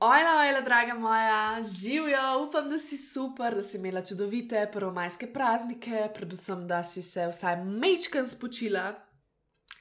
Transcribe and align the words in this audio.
Ojla, 0.00 0.40
ojla, 0.40 0.60
draga 0.60 0.94
moja, 0.94 1.62
živijo, 1.82 2.46
upam, 2.48 2.68
da 2.70 2.78
si 2.78 2.96
super, 2.96 3.54
da 3.54 3.62
si 3.62 3.76
imela 3.76 4.04
čudovite 4.04 4.68
prvomajske 4.72 5.26
praznike, 5.32 6.08
predvsem, 6.14 6.66
da 6.68 6.84
si 6.84 7.02
se 7.02 7.26
vsaj 7.26 7.56
mečken 7.64 8.28
spočila 8.30 8.92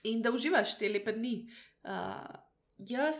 in 0.03 0.21
da 0.21 0.31
uživaš 0.31 0.77
te 0.77 0.89
lepe 0.89 1.11
dni. 1.13 1.45
Uh, 1.83 2.33
jaz, 2.77 3.19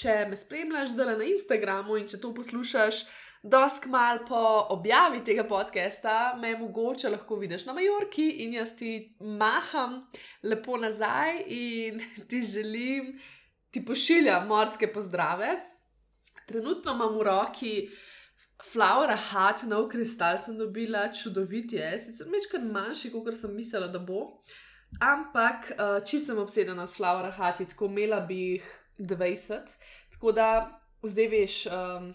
če 0.00 0.14
me 0.30 0.36
spremljaš 0.36 0.94
zdaj 0.94 1.18
na 1.18 1.26
Instagramu 1.28 1.98
in 2.00 2.08
če 2.08 2.20
to 2.22 2.30
poslušaš, 2.34 3.02
dosk 3.42 3.84
mal 3.92 4.22
po 4.24 4.40
objavi 4.72 5.20
tega 5.24 5.44
podcasta, 5.44 6.38
me 6.40 6.54
mogoče 6.56 7.10
lahko 7.12 7.36
vidiš 7.36 7.66
na 7.68 7.74
Majorki 7.76 8.30
in 8.46 8.54
jaz 8.56 8.72
ti 8.80 8.94
maham 9.20 10.00
lepo 10.42 10.80
nazaj 10.80 11.44
in 11.52 12.00
ti 12.32 12.40
želim, 12.42 13.12
ti 13.70 13.84
pošiljam 13.84 14.48
morske 14.48 14.88
pozdrave. 14.88 15.71
Trenutno 16.48 16.94
imam 16.96 17.18
v 17.18 17.28
roki 17.28 17.74
Flower 18.62 19.10
Hat, 19.16 19.64
nov 19.66 19.88
kristal 19.90 20.38
sem 20.38 20.58
dobila, 20.58 21.08
čudovit 21.10 21.72
je, 21.72 21.88
sicer 21.98 22.28
večkrat 22.30 22.62
manjši, 22.62 23.10
kot 23.10 23.34
sem 23.34 23.54
mislila, 23.56 23.88
da 23.90 23.98
bo. 23.98 24.42
Ampak, 25.02 25.72
uh, 25.74 25.98
če 26.04 26.20
sem 26.20 26.38
obsedena 26.38 26.86
s 26.86 27.00
Flower 27.00 27.32
Hat, 27.32 27.64
tako 27.72 27.88
imela 27.90 28.20
bi 28.26 28.38
jih 28.54 28.70
20, 29.00 29.74
tako 30.14 30.32
da 30.36 30.48
zdaj 31.02 31.28
veš. 31.32 31.58
Um, 31.72 32.12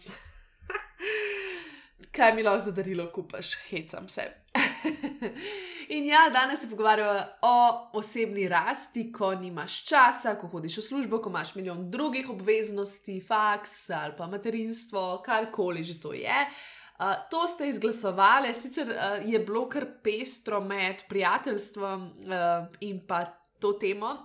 kaj 2.15 2.33
mi 2.35 2.43
lahko 2.43 2.63
za 2.65 2.71
darilo 2.71 3.11
kupaš, 3.11 3.55
hecam 3.69 4.09
se. 4.09 4.31
in 5.95 6.05
ja, 6.05 6.29
danes 6.33 6.59
se 6.59 6.69
pogovarjamo 6.69 7.19
o 7.41 7.89
osebni 7.93 8.47
rasti, 8.47 9.11
ko 9.11 9.33
nimaš 9.35 9.83
časa, 9.85 10.35
ko 10.35 10.47
hodiš 10.47 10.77
v 10.77 10.81
službo, 10.81 11.21
ko 11.21 11.29
imaš 11.29 11.55
milijon 11.55 11.89
drugih 11.91 12.29
obveznosti, 12.29 13.21
faks 13.27 13.89
ali 13.89 14.13
pa 14.17 14.27
materinstvo, 14.27 15.21
karkoli 15.25 15.83
že 15.83 15.99
to 16.01 16.13
je. 16.13 16.45
Uh, 16.97 17.13
to 17.31 17.47
ste 17.47 17.67
izglasovali, 17.69 18.53
sicer 18.53 18.89
uh, 18.89 19.29
je 19.29 19.39
bilo 19.39 19.67
kar 19.69 19.85
pestro 20.03 20.61
med 20.61 21.03
prijateljstvom 21.09 22.05
uh, 22.05 22.65
in 22.79 23.03
pa 23.07 23.25
to 23.59 23.73
temo, 23.73 24.15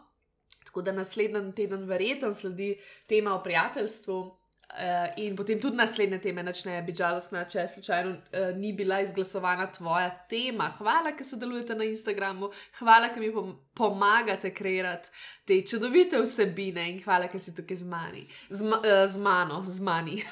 tako 0.65 0.83
da 0.83 0.93
naslednji 0.93 1.53
teden 1.55 1.85
verjetno 1.85 2.35
sledi 2.35 2.81
tema 3.07 3.35
o 3.35 3.43
prijateljstvu, 3.43 4.42
Uh, 4.73 5.13
in 5.21 5.37
potem 5.37 5.61
tudi 5.61 5.77
naslednje 5.77 6.19
teme 6.19 6.45
začne 6.47 6.79
biti 6.83 7.03
žalostna, 7.03 7.43
če 7.45 7.67
slučajno 7.69 8.11
uh, 8.11 8.47
ni 8.57 8.71
bila 8.73 9.03
izglasovana 9.05 9.67
tvoja 9.69 10.09
tema. 10.31 10.71
Hvala, 10.79 11.13
ker 11.13 11.29
sodelujete 11.29 11.77
na 11.77 11.85
Instagramu, 11.85 12.49
hvala, 12.79 13.11
ker 13.13 13.21
mi 13.21 13.29
pom 13.35 13.53
pomagate 13.77 14.55
kreirati 14.55 15.13
te 15.45 15.61
čudovite 15.69 16.21
vsebine 16.25 16.89
in 16.89 17.03
hvala, 17.05 17.29
ker 17.29 17.41
si 17.41 17.53
tukaj 17.53 17.83
z, 17.83 17.89
mani, 17.93 18.25
z, 18.49 18.65
ma 18.65 18.81
uh, 18.81 19.05
z 19.05 19.21
mano, 19.21 19.61
z 19.61 19.85
mani. 19.85 20.23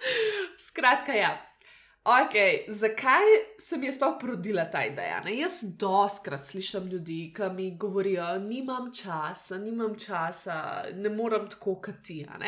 Skratka, 0.68 1.16
ja. 1.16 1.47
Ok, 2.08 2.34
zakaj 2.68 3.26
sem 3.60 3.82
jaz 3.84 3.98
pa 4.00 4.14
prodila 4.20 4.62
ta 4.72 4.80
ideja? 4.88 5.18
Ne? 5.26 5.34
Jaz 5.36 5.58
doskrat 5.76 6.46
slišim 6.46 6.86
ljudi, 6.88 7.18
ki 7.36 7.50
mi 7.52 7.66
govorijo, 7.76 8.30
nimam 8.38 8.86
časa, 8.94 9.58
nimam 9.60 9.92
časa, 9.98 10.86
ne 10.96 11.12
morem 11.12 11.44
tako 11.52 11.74
katija. 11.84 12.38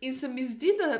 In 0.00 0.16
se 0.16 0.28
mi 0.28 0.44
zdi, 0.44 0.72
da 0.80 0.98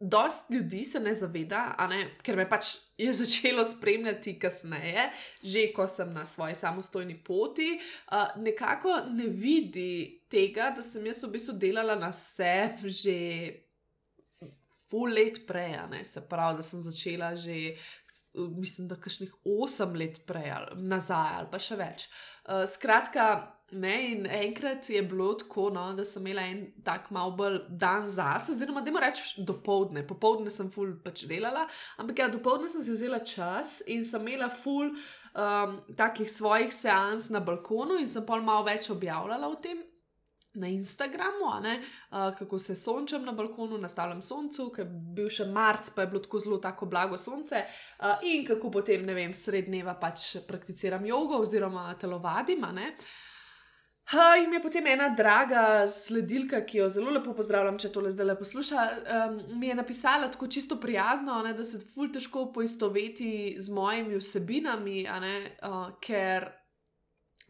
dosta 0.00 0.54
ljudi 0.54 0.84
se 0.84 1.00
ne 1.00 1.12
zaveda, 1.14 1.76
ne? 1.90 2.00
ker 2.22 2.36
me 2.36 2.48
pač 2.48 2.72
je 2.96 3.12
začelo 3.20 3.64
spremljati 3.64 4.38
kasneje, 4.38 5.10
že 5.42 5.66
ko 5.76 5.84
sem 5.86 6.16
na 6.16 6.24
svoji 6.24 6.54
samostojni 6.54 7.18
poti, 7.24 7.76
uh, 7.76 8.40
nekako 8.40 9.02
ne 9.12 9.28
vidi 9.28 10.24
tega, 10.32 10.72
da 10.76 10.82
sem 10.82 11.04
jaz 11.06 11.24
v 11.24 11.32
bistvu 11.36 11.58
delala 11.60 12.00
na 12.00 12.12
sebi 12.12 12.88
že. 12.88 13.20
Full 14.96 15.12
let 15.12 15.42
prej, 15.46 15.76
se 16.04 16.22
pravi, 16.28 16.56
da 16.56 16.62
sem 16.62 16.80
začela 16.80 17.34
že, 17.36 17.76
mislim, 18.34 18.88
da 18.88 18.96
kašnih 18.96 19.34
8 19.44 19.98
let 19.98 20.22
prej, 20.26 20.50
ali 20.50 20.88
nazaj, 20.88 21.34
ali 21.42 21.52
pa 21.52 21.60
še 21.60 21.76
več. 21.76 22.08
Uh, 22.46 22.64
skratka, 22.64 23.56
Ne, 23.72 24.12
in 24.12 24.26
enkrat 24.30 24.90
je 24.90 25.02
bilo 25.02 25.32
tako, 25.34 25.70
no, 25.74 25.88
da 25.94 26.04
sem 26.04 26.22
imela 26.22 26.44
en 26.46 26.60
tak 26.86 27.08
mal 27.10 27.32
bolj 27.34 27.56
dan 27.68 28.04
zase, 28.06 28.52
oziroma 28.52 28.80
da 28.80 28.92
moram 28.94 29.10
reči 29.10 29.42
do 29.42 29.56
povdne. 29.58 30.04
Popovdne 30.06 30.52
sem 30.54 30.68
ful 30.70 30.92
pač 31.02 31.24
delala, 31.26 31.64
ampak 31.98 32.22
ja, 32.22 32.28
do 32.30 32.38
povdne 32.38 32.70
sem 32.70 32.84
si 32.86 32.94
vzela 32.94 33.18
čas 33.26 33.80
in 33.90 34.04
sem 34.06 34.22
imela 34.22 34.46
ful 34.54 34.92
um, 34.94 35.74
takih 35.98 36.30
svojih 36.30 36.70
seans 36.70 37.26
na 37.34 37.42
balkonu 37.42 37.98
in 37.98 38.06
sem 38.06 38.22
pol 38.26 38.46
malo 38.46 38.68
več 38.70 38.86
objavljala 38.94 39.50
o 39.50 39.58
tem. 39.58 39.82
Na 40.56 40.70
Instagramu, 40.72 41.50
uh, 41.50 42.30
kako 42.38 42.58
se 42.58 42.76
sončam 42.76 43.24
na 43.24 43.32
balkonu, 43.36 43.78
nastavljam 43.78 44.22
soncu, 44.22 44.70
ker 44.72 44.86
je 44.86 45.02
bil 45.16 45.28
še 45.28 45.44
marc, 45.52 45.90
pa 45.94 46.06
je 46.06 46.10
bilo 46.14 46.22
tako 46.24 46.40
zelo 46.40 46.58
tako 46.62 46.88
blago 46.88 47.18
sonce, 47.20 47.60
uh, 48.00 48.24
in 48.24 48.46
kako 48.48 48.70
potem, 48.70 49.04
ne 49.04 49.14
vem, 49.14 49.34
srednjeva 49.34 49.98
pač 50.00 50.36
prakticiram 50.48 51.04
jogo 51.06 51.42
oziroma 51.44 51.90
telovadim. 52.00 52.64
Uh, 52.64 53.06
Ha, 54.06 54.36
in 54.38 54.52
je 54.54 54.60
potem 54.62 54.86
ena 54.86 55.08
draga 55.18 55.86
sledilka, 55.90 56.60
ki 56.62 56.78
jo 56.78 56.84
zelo 56.94 57.10
lepo 57.10 57.32
pozdravljam, 57.34 57.78
če 57.82 57.88
tole 57.90 58.12
zdaj 58.14 58.28
lepo 58.28 58.44
posluša, 58.44 58.82
um, 59.02 59.40
mi 59.58 59.66
je 59.66 59.74
napisala 59.74 60.28
tako 60.30 60.46
čisto 60.46 60.76
prijazno, 60.78 61.40
ne, 61.42 61.56
da 61.58 61.66
se 61.66 61.80
ful 61.90 62.12
težko 62.14 62.44
poistoveti 62.54 63.56
z 63.58 63.74
mojimi 63.74 64.20
vsebinami, 64.20 65.00
ne, 65.24 65.34
uh, 65.66 65.88
ker 65.98 66.46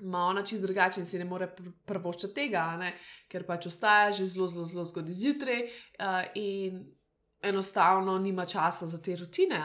ima 0.00 0.18
ona 0.18 0.44
čist 0.44 0.62
drugače 0.62 1.00
in 1.00 1.06
si 1.06 1.18
ne 1.18 1.24
more 1.24 1.48
pr 1.56 1.70
prvoščati 1.86 2.34
tega, 2.34 2.66
ne, 2.80 2.92
ker 3.28 3.46
pač 3.46 3.66
ostaja 3.66 4.12
že 4.12 4.26
zelo, 4.26 4.48
zelo, 4.48 4.66
zelo 4.66 4.84
zgodaj 4.84 5.12
zjutraj 5.12 5.62
uh, 5.64 6.22
in 6.34 6.84
enostavno 7.42 8.18
nima 8.18 8.46
časa 8.46 8.86
za 8.86 9.02
te 9.02 9.16
rutine. 9.16 9.60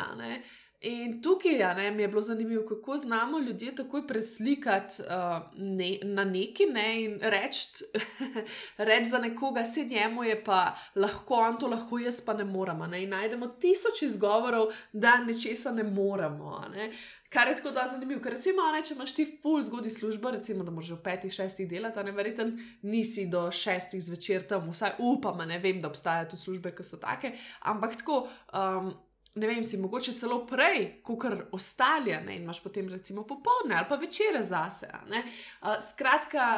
In 0.81 1.19
tukaj 1.21 1.75
ne, 1.75 1.91
mi 1.91 2.01
je 2.01 2.07
bilo 2.07 2.21
zanimivo, 2.21 2.63
kako 2.65 2.97
znamo 2.97 3.39
ljudje 3.39 3.75
takoj 3.75 4.07
preslikati 4.07 5.01
uh, 5.01 5.41
ne, 5.57 5.97
na 6.03 6.23
neki 6.23 6.65
ne, 6.65 7.03
in 7.03 7.19
reči 7.21 7.83
reč 8.89 9.07
za 9.07 9.19
nekoga, 9.19 9.65
se 9.65 9.83
njemu 9.85 10.23
je 10.23 10.43
pa 10.43 10.75
lahko, 10.95 11.33
on 11.33 11.57
to 11.59 11.67
lahko, 11.67 11.99
jaz 11.99 12.25
pa 12.25 12.33
ne 12.33 12.43
moremo. 12.43 12.87
Ne, 12.87 13.03
in 13.03 13.09
najdemo 13.09 13.47
tisoč 13.47 14.01
izgovorov, 14.01 14.73
da 14.93 15.17
nečesa 15.23 15.71
ne 15.71 15.83
moremo. 15.83 16.65
Ne. 16.73 16.91
Kar 17.31 17.47
je 17.47 17.55
tako 17.55 17.71
da 17.71 17.85
zanimivo, 17.87 18.19
ker 18.19 18.33
recimo, 18.35 18.65
ne, 18.75 18.81
če 18.83 18.95
imaš 18.97 19.13
ti 19.15 19.25
full 19.41 19.61
zgodaj 19.63 19.93
službo, 19.95 20.33
recimo, 20.35 20.65
da 20.67 20.71
moraš 20.75 20.89
v 20.97 21.03
petih, 21.05 21.31
šestih 21.31 21.69
delati, 21.69 22.03
ne 22.03 22.11
verjeten, 22.11 22.51
nisi 22.83 23.29
do 23.31 23.45
šestih 23.55 24.03
zvečer 24.03 24.43
tam, 24.49 24.67
vsaj 24.67 24.97
upam, 24.99 25.39
ne 25.47 25.61
vem, 25.63 25.79
da 25.79 25.87
obstajajo 25.87 26.33
tu 26.33 26.41
službe, 26.41 26.73
ki 26.75 26.83
so 26.83 26.99
take, 26.99 27.31
ampak 27.71 27.95
tako. 28.03 28.25
Um, 28.51 28.91
ne 29.39 29.47
vem, 29.47 29.63
si 29.63 29.79
mogoče 29.79 30.11
celo 30.11 30.41
prej, 30.43 30.89
kot 31.07 31.23
ostali, 31.55 32.11
in 32.11 32.29
imaš 32.41 32.59
potem 32.63 32.89
recimo 32.91 33.23
popoldne 33.23 33.77
ali 33.79 33.87
pa 33.87 33.95
večere 33.95 34.43
zase. 34.43 34.91
Uh, 35.07 35.79
skratka, 35.87 36.49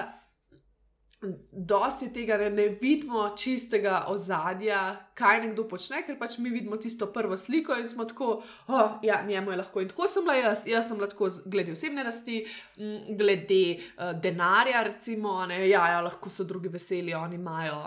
dosti 1.52 2.10
tega 2.14 2.38
ne, 2.38 2.50
ne 2.50 2.68
vidimo 2.82 3.30
čistega 3.38 4.06
ozadja, 4.12 4.80
kaj 5.14 5.42
nekdo 5.44 5.66
počne, 5.70 6.02
ker 6.06 6.18
pač 6.20 6.38
mi 6.42 6.50
vidimo 6.50 6.78
tisto 6.82 7.08
prvo 7.14 7.38
sliko 7.38 7.76
in 7.78 7.88
smo 7.88 8.06
tako, 8.10 8.30
oh, 8.68 8.96
ja, 9.06 9.22
njemu 9.28 9.52
je 9.52 9.58
lahko. 9.58 9.82
In 9.82 9.92
tako 9.92 10.08
sem 10.08 10.26
bila 10.26 10.36
jaz, 10.36 10.64
jaz 10.68 10.90
sem 10.90 11.02
lahko 11.02 11.30
glede 11.46 11.76
osebne 11.76 12.04
rasti, 12.04 12.40
glede 13.18 13.62
uh, 13.76 14.12
denarja, 14.24 14.84
recimo, 14.90 15.36
ne, 15.50 15.62
ja, 15.70 15.86
ja, 15.94 16.02
lahko 16.02 16.32
so 16.34 16.46
drugi 16.50 16.72
veseli, 16.74 17.14
oni 17.14 17.36
imajo. 17.36 17.82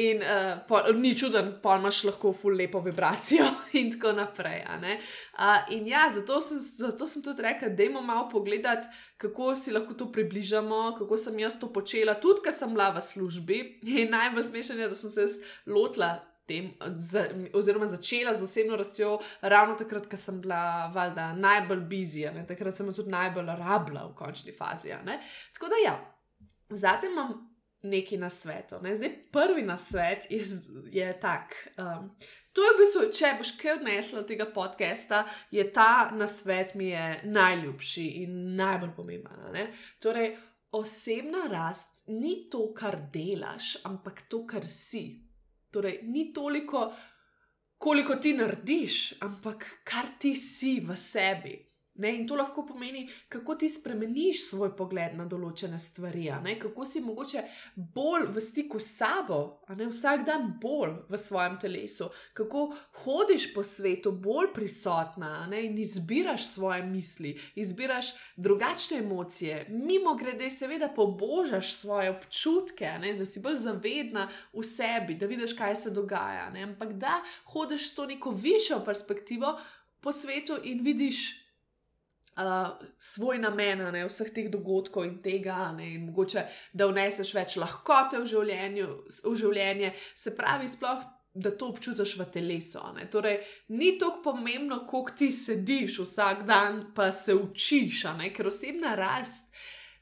In 0.00 0.24
uh, 0.24 0.52
po, 0.68 0.80
ni 0.96 1.14
čuden, 1.18 1.54
pa 1.62 1.76
imaš 1.80 2.04
lahko 2.08 2.32
ful 2.32 2.56
lepo 2.56 2.80
vibracijo 2.84 3.46
in 3.80 3.92
tako 3.92 4.14
naprej. 4.16 4.64
Uh, 4.64 5.74
in 5.76 5.88
ja, 5.88 6.08
zato 6.10 6.40
sem, 6.40 6.58
zato 6.58 7.06
sem 7.06 7.22
tudi 7.22 7.42
rekla, 7.44 7.68
da 7.68 7.82
imamo 7.82 8.06
malo 8.06 8.28
pogledati 8.32 8.88
kako 9.16 9.56
si 9.56 9.72
lahko 9.72 9.94
to 9.94 10.12
približamo, 10.12 10.94
kako 10.98 11.16
sem 11.16 11.38
jaz 11.38 11.58
to 11.60 11.72
počela, 11.72 12.14
tudi 12.20 12.44
ker 12.44 12.52
sem 12.52 12.72
bila 12.74 12.90
v 12.94 13.00
službi. 13.00 13.58
In 13.82 14.10
najbolj 14.10 14.44
smešno 14.50 14.76
je, 14.76 14.88
da 14.88 14.94
sem 14.94 15.10
se 15.10 15.26
lotila. 15.66 16.14
Tem, 16.44 16.66
z, 17.00 17.22
oziroma, 17.56 17.86
začela 17.88 18.34
z 18.36 18.44
osebno 18.44 18.76
rastjo 18.76 19.14
ravno 19.40 19.78
takrat, 19.80 20.04
ko 20.10 20.16
sem 20.20 20.42
bila 20.44 20.90
valjda, 20.92 21.30
najbolj 21.40 21.80
bizija, 21.88 22.34
takrat 22.44 22.76
sem 22.76 22.90
tudi 22.92 23.08
najbolj 23.08 23.48
rabila 23.62 24.02
v 24.10 24.12
končni 24.18 24.52
fazi. 24.52 24.92
Tako 25.56 25.70
da, 25.72 25.78
ja, 25.80 25.94
zdaj 26.68 27.08
imam 27.08 27.32
nekaj 27.84 28.18
na 28.18 28.28
svetu. 28.28 28.76
Ne? 28.82 28.94
Zdaj, 28.94 29.14
prvi 29.32 29.62
na 29.62 29.76
svet 29.76 30.26
je, 30.30 30.44
je 30.92 31.20
tak. 31.20 31.56
Um, 31.78 32.12
To 32.54 32.62
je 32.62 32.70
v 32.70 32.78
bistvu, 32.78 33.04
če 33.10 33.32
boš 33.40 33.50
kaj 33.58 33.72
odnesla 33.80 34.20
od 34.20 34.28
tega 34.30 34.44
podcasta, 34.54 35.24
je 35.50 35.64
ta 35.74 36.10
nasvet 36.14 36.76
mi 36.78 36.92
je 36.92 37.06
najljubši 37.26 38.04
in 38.22 38.36
najbolj 38.54 38.92
pomemben. 38.94 39.72
Torej, 39.98 40.36
osebna 40.78 41.48
rast 41.50 42.04
ni 42.14 42.46
to, 42.50 42.68
kar 42.76 43.00
delaš, 43.10 43.80
ampak 43.90 44.28
to, 44.30 44.44
kar 44.46 44.68
si. 44.70 45.02
Torej, 45.74 45.98
ni 46.06 46.28
toliko, 46.34 46.86
koliko 47.78 48.20
ti 48.22 48.36
narediš, 48.38 49.00
ampak 49.26 49.66
kar 49.82 50.14
ti 50.18 50.36
si 50.38 50.78
v 50.78 50.94
sebi. 50.94 51.56
Ne, 51.94 52.10
in 52.16 52.26
to 52.26 52.34
lahko 52.34 52.64
pomeni, 52.66 53.08
kako 53.28 53.54
ti 53.54 53.68
spremeniš 53.68 54.48
svoj 54.48 54.72
pogled 54.74 55.12
na 55.14 55.28
določene 55.30 55.78
stvari, 55.78 56.24
ne, 56.42 56.56
kako 56.58 56.82
si 56.84 56.98
mogoče 57.04 57.42
bolj 57.94 58.24
v 58.34 58.42
stiku 58.42 58.80
s 58.82 58.96
sabo, 58.98 59.60
ne, 59.70 59.86
vsak 59.92 60.24
dan 60.26 60.48
bolj 60.62 60.96
v 61.06 61.20
svojem 61.22 61.54
telesu, 61.62 62.08
kako 62.34 62.64
hodiš 63.04 63.46
po 63.54 63.62
svetu 63.62 64.10
bolj 64.10 64.50
prisotna 64.56 65.44
ne, 65.46 65.60
in 65.68 65.78
izbiraš 65.78 66.48
svoje 66.48 66.82
misli, 66.82 67.36
izbiraš 67.54 68.10
drugačne 68.34 68.98
emocije, 69.04 69.68
mimo 69.70 70.16
grede, 70.18 70.50
seveda, 70.50 70.90
pobožaš 70.96 71.76
svoje 71.78 72.10
občutke, 72.10 72.90
ne, 72.98 73.14
da 73.14 73.22
si 73.22 73.44
bolj 73.44 73.60
zavedna 73.68 74.26
v 74.50 74.66
sebi, 74.66 75.14
da 75.14 75.30
vidiš, 75.30 75.54
kaj 75.54 75.78
se 75.84 75.94
dogaja. 75.94 76.50
Ne, 76.50 76.66
ampak 76.66 76.98
da 76.98 77.20
hodiš 77.54 77.92
s 77.92 77.94
to 77.94 78.10
neko 78.10 78.34
višjo 78.34 78.82
perspektivo 78.82 79.54
po 80.02 80.12
svetu 80.12 80.58
in 80.64 80.82
vidiš 80.82 81.43
uh, 82.36 82.86
svoj 82.98 83.38
namen 83.38 83.84
ne, 83.92 84.04
vseh 84.08 84.30
teh 84.34 84.50
dogodkov 84.52 85.06
in 85.06 85.18
tega, 85.22 85.72
ne, 85.76 85.94
in 85.96 86.06
mogoče 86.08 86.46
da 86.72 86.88
vneseš 86.90 87.34
več 87.36 87.56
lahkote 87.60 88.20
v, 88.22 88.28
življenju, 88.30 88.88
v 89.24 89.34
življenje, 89.40 89.92
se 90.14 90.36
pravi, 90.36 90.70
sploh. 90.70 91.10
Da 91.34 91.50
to 91.50 91.66
občutiš 91.72 92.12
v 92.14 92.24
telesu. 92.30 92.78
Torej, 93.10 93.40
ni 93.74 93.96
tako 93.98 94.20
pomembno, 94.28 94.84
koliko 94.86 95.16
ti 95.18 95.32
sediš 95.34 95.96
vsak 96.04 96.44
dan, 96.46 96.76
pa 96.94 97.08
se 97.10 97.34
učiš, 97.34 98.04
ker 98.36 98.46
osebna 98.46 98.92
rast 98.94 99.43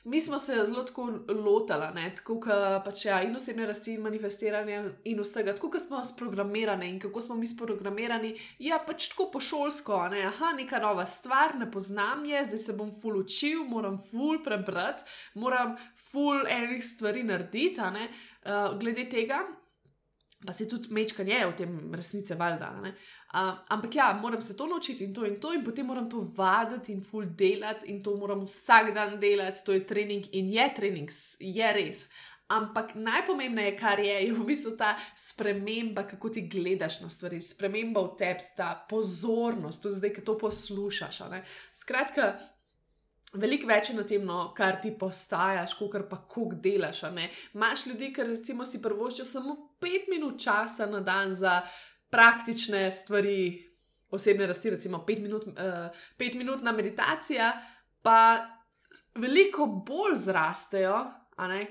Mi 0.04 0.20
smo 0.20 0.38
se 0.38 0.64
zelo 0.64 0.82
tako 0.82 1.02
lotili, 1.28 2.10
tako 2.16 2.34
da 2.46 2.82
pač, 2.84 3.04
ja, 3.04 3.20
in 3.22 3.36
osebne 3.36 3.66
rasti, 3.66 3.94
in 3.94 4.02
manifestiranje, 4.02 4.80
in 5.04 5.20
vsega, 5.22 5.54
tako 5.54 5.70
kot 5.70 5.84
smo 5.84 6.00
sprogramirani 6.04 6.88
in 6.90 6.98
kako 7.00 7.20
smo 7.20 7.34
mi 7.38 7.46
sprogramirani. 7.46 8.32
Ja, 8.58 8.80
pač 8.86 9.12
tako 9.12 9.28
pošolsko, 9.30 10.00
ne? 10.10 10.24
aha, 10.26 10.52
neka 10.58 10.82
nova 10.82 11.06
stvar, 11.06 11.54
ne 11.58 11.70
poznam 11.70 12.24
je, 12.26 12.42
zdaj 12.44 12.58
se 12.58 12.76
bom 12.78 12.90
ful 13.02 13.20
učil, 13.20 13.62
moram 13.68 14.00
ful 14.10 14.42
prebrati, 14.42 15.06
moram 15.34 15.76
ful 16.10 16.42
enih 16.50 16.84
stvari 16.84 17.22
narediti. 17.22 17.80
Uh, 17.82 18.74
glede 18.80 19.06
tega, 19.08 19.38
pa 20.46 20.52
se 20.52 20.66
tudi 20.68 20.90
mečkanje 20.90 21.44
v 21.46 21.56
tem 21.62 21.78
resnice 21.94 22.34
valjda. 22.34 22.74
Uh, 22.82 22.90
ampak 23.32 23.94
ja, 23.94 24.18
moram 24.22 24.42
se 24.42 24.56
to 24.56 24.66
naučiti 24.66 25.04
in 25.04 25.14
to 25.14 25.26
in 25.26 25.40
to, 25.40 25.52
in 25.52 25.64
potem 25.64 25.86
moram 25.86 26.10
to 26.10 26.20
vaditi 26.36 26.92
in 26.92 27.02
full 27.02 27.26
delati, 27.26 27.86
in 27.86 28.02
to 28.02 28.16
moram 28.16 28.44
vsak 28.44 28.94
dan 28.94 29.20
delati, 29.20 29.64
to 29.64 29.72
je 29.72 29.86
trening 29.86 30.26
in 30.32 30.52
je 30.52 30.68
trening, 30.76 31.10
je 31.38 31.72
res. 31.72 32.08
Ampak 32.52 32.94
najpomembnejše, 32.94 33.76
kar 33.78 34.00
je, 34.00 34.12
je 34.26 34.32
v 34.32 34.44
bistvu 34.44 34.76
ta 34.76 34.96
sprememba, 35.16 36.02
kako 36.04 36.28
ti 36.28 36.42
gledaš 36.48 37.00
na 37.00 37.08
stvari, 37.08 37.40
sprememba 37.40 38.02
v 38.02 38.16
tebi, 38.18 38.48
ta 38.56 38.74
pozornost, 38.88 39.82
tudi 39.82 39.94
zdaj, 39.94 40.12
ki 40.12 40.24
to 40.24 40.38
poslušaš. 40.38 41.22
Skratka, 41.74 42.34
Veliko 43.32 43.64
več 43.64 43.88
je 43.88 43.94
na 43.96 44.02
tem, 44.04 44.24
no, 44.28 44.50
kar 44.52 44.76
ti 44.82 44.90
postajaš, 44.92 45.72
kot 45.78 45.94
pa 46.10 46.18
kuk 46.28 46.58
delaš. 46.60 47.06
Máš 47.56 47.86
ljudi, 47.88 48.10
ki 48.12 48.26
recimo 48.28 48.66
si 48.68 48.82
prvoščijo 48.84 49.24
samo 49.24 49.54
pet 49.80 50.04
minut 50.12 50.36
časa 50.36 50.84
na 50.86 51.00
dan 51.00 51.32
za 51.32 51.62
praktične 52.12 52.86
stvari, 52.92 53.40
osebne 54.12 54.46
rasti, 54.46 54.70
recimo 54.76 55.02
pet 55.06 55.22
minut, 55.24 55.48
uh, 55.48 56.04
pet 56.20 56.36
minutna 56.38 56.72
meditacija, 56.72 57.52
pa 58.02 58.18
veliko 59.16 59.66
bolj 59.86 60.18
zrastejo, 60.26 60.98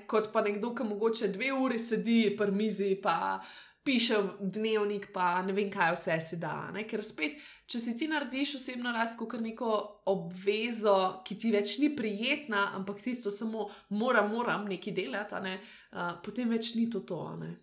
kot 0.10 0.32
pa 0.34 0.42
nekdo, 0.42 0.74
ki 0.76 0.84
mogoče 0.84 1.30
dve 1.32 1.54
uri 1.54 1.80
sedi 1.80 2.36
pri 2.38 2.52
mizi, 2.52 2.96
pa 3.02 3.40
piše 3.84 4.18
dnevnik, 4.40 5.10
pa 5.14 5.42
ne 5.46 5.54
vem, 5.54 5.70
kaj 5.72 5.94
vse 5.96 6.20
si 6.22 6.38
da. 6.42 6.72
Ne? 6.74 6.84
Ker 6.90 7.06
spet 7.06 7.38
če 7.72 7.80
si 7.80 7.94
ti 7.98 8.08
narediš 8.12 8.58
osebno 8.60 8.92
rast 8.92 9.18
kot 9.20 9.38
neko 9.40 9.72
obvezo, 10.12 11.24
ki 11.26 11.38
ti 11.40 11.52
več 11.54 11.78
ni 11.80 11.92
prijetna, 11.96 12.72
ampak 12.78 13.00
tisto 13.04 13.32
samo 13.32 13.70
moram, 13.96 14.32
moram 14.34 14.68
nekaj 14.70 14.96
delati, 14.98 15.42
ne, 15.46 15.58
uh, 15.96 16.16
potem 16.26 16.52
več 16.52 16.74
ni 16.76 16.90
to 16.92 17.06
to. 17.08 17.22
Ne. 17.40 17.54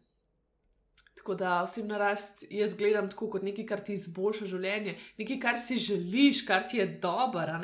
Tako 1.19 1.35
da 1.35 1.63
osebna 1.63 1.99
rast 1.99 2.45
jaz 2.51 2.77
gledam 2.79 3.11
tako 3.11 3.31
kot 3.31 3.43
nekaj, 3.43 3.67
kar 3.67 3.81
ti 3.83 3.97
izboljša 3.99 4.47
življenje, 4.47 4.95
nekaj, 5.19 5.41
kar 5.43 5.59
si 5.59 5.77
želiš, 5.83 6.45
kar 6.47 6.69
ti 6.71 6.79
je 6.79 6.87
dobro. 7.03 7.59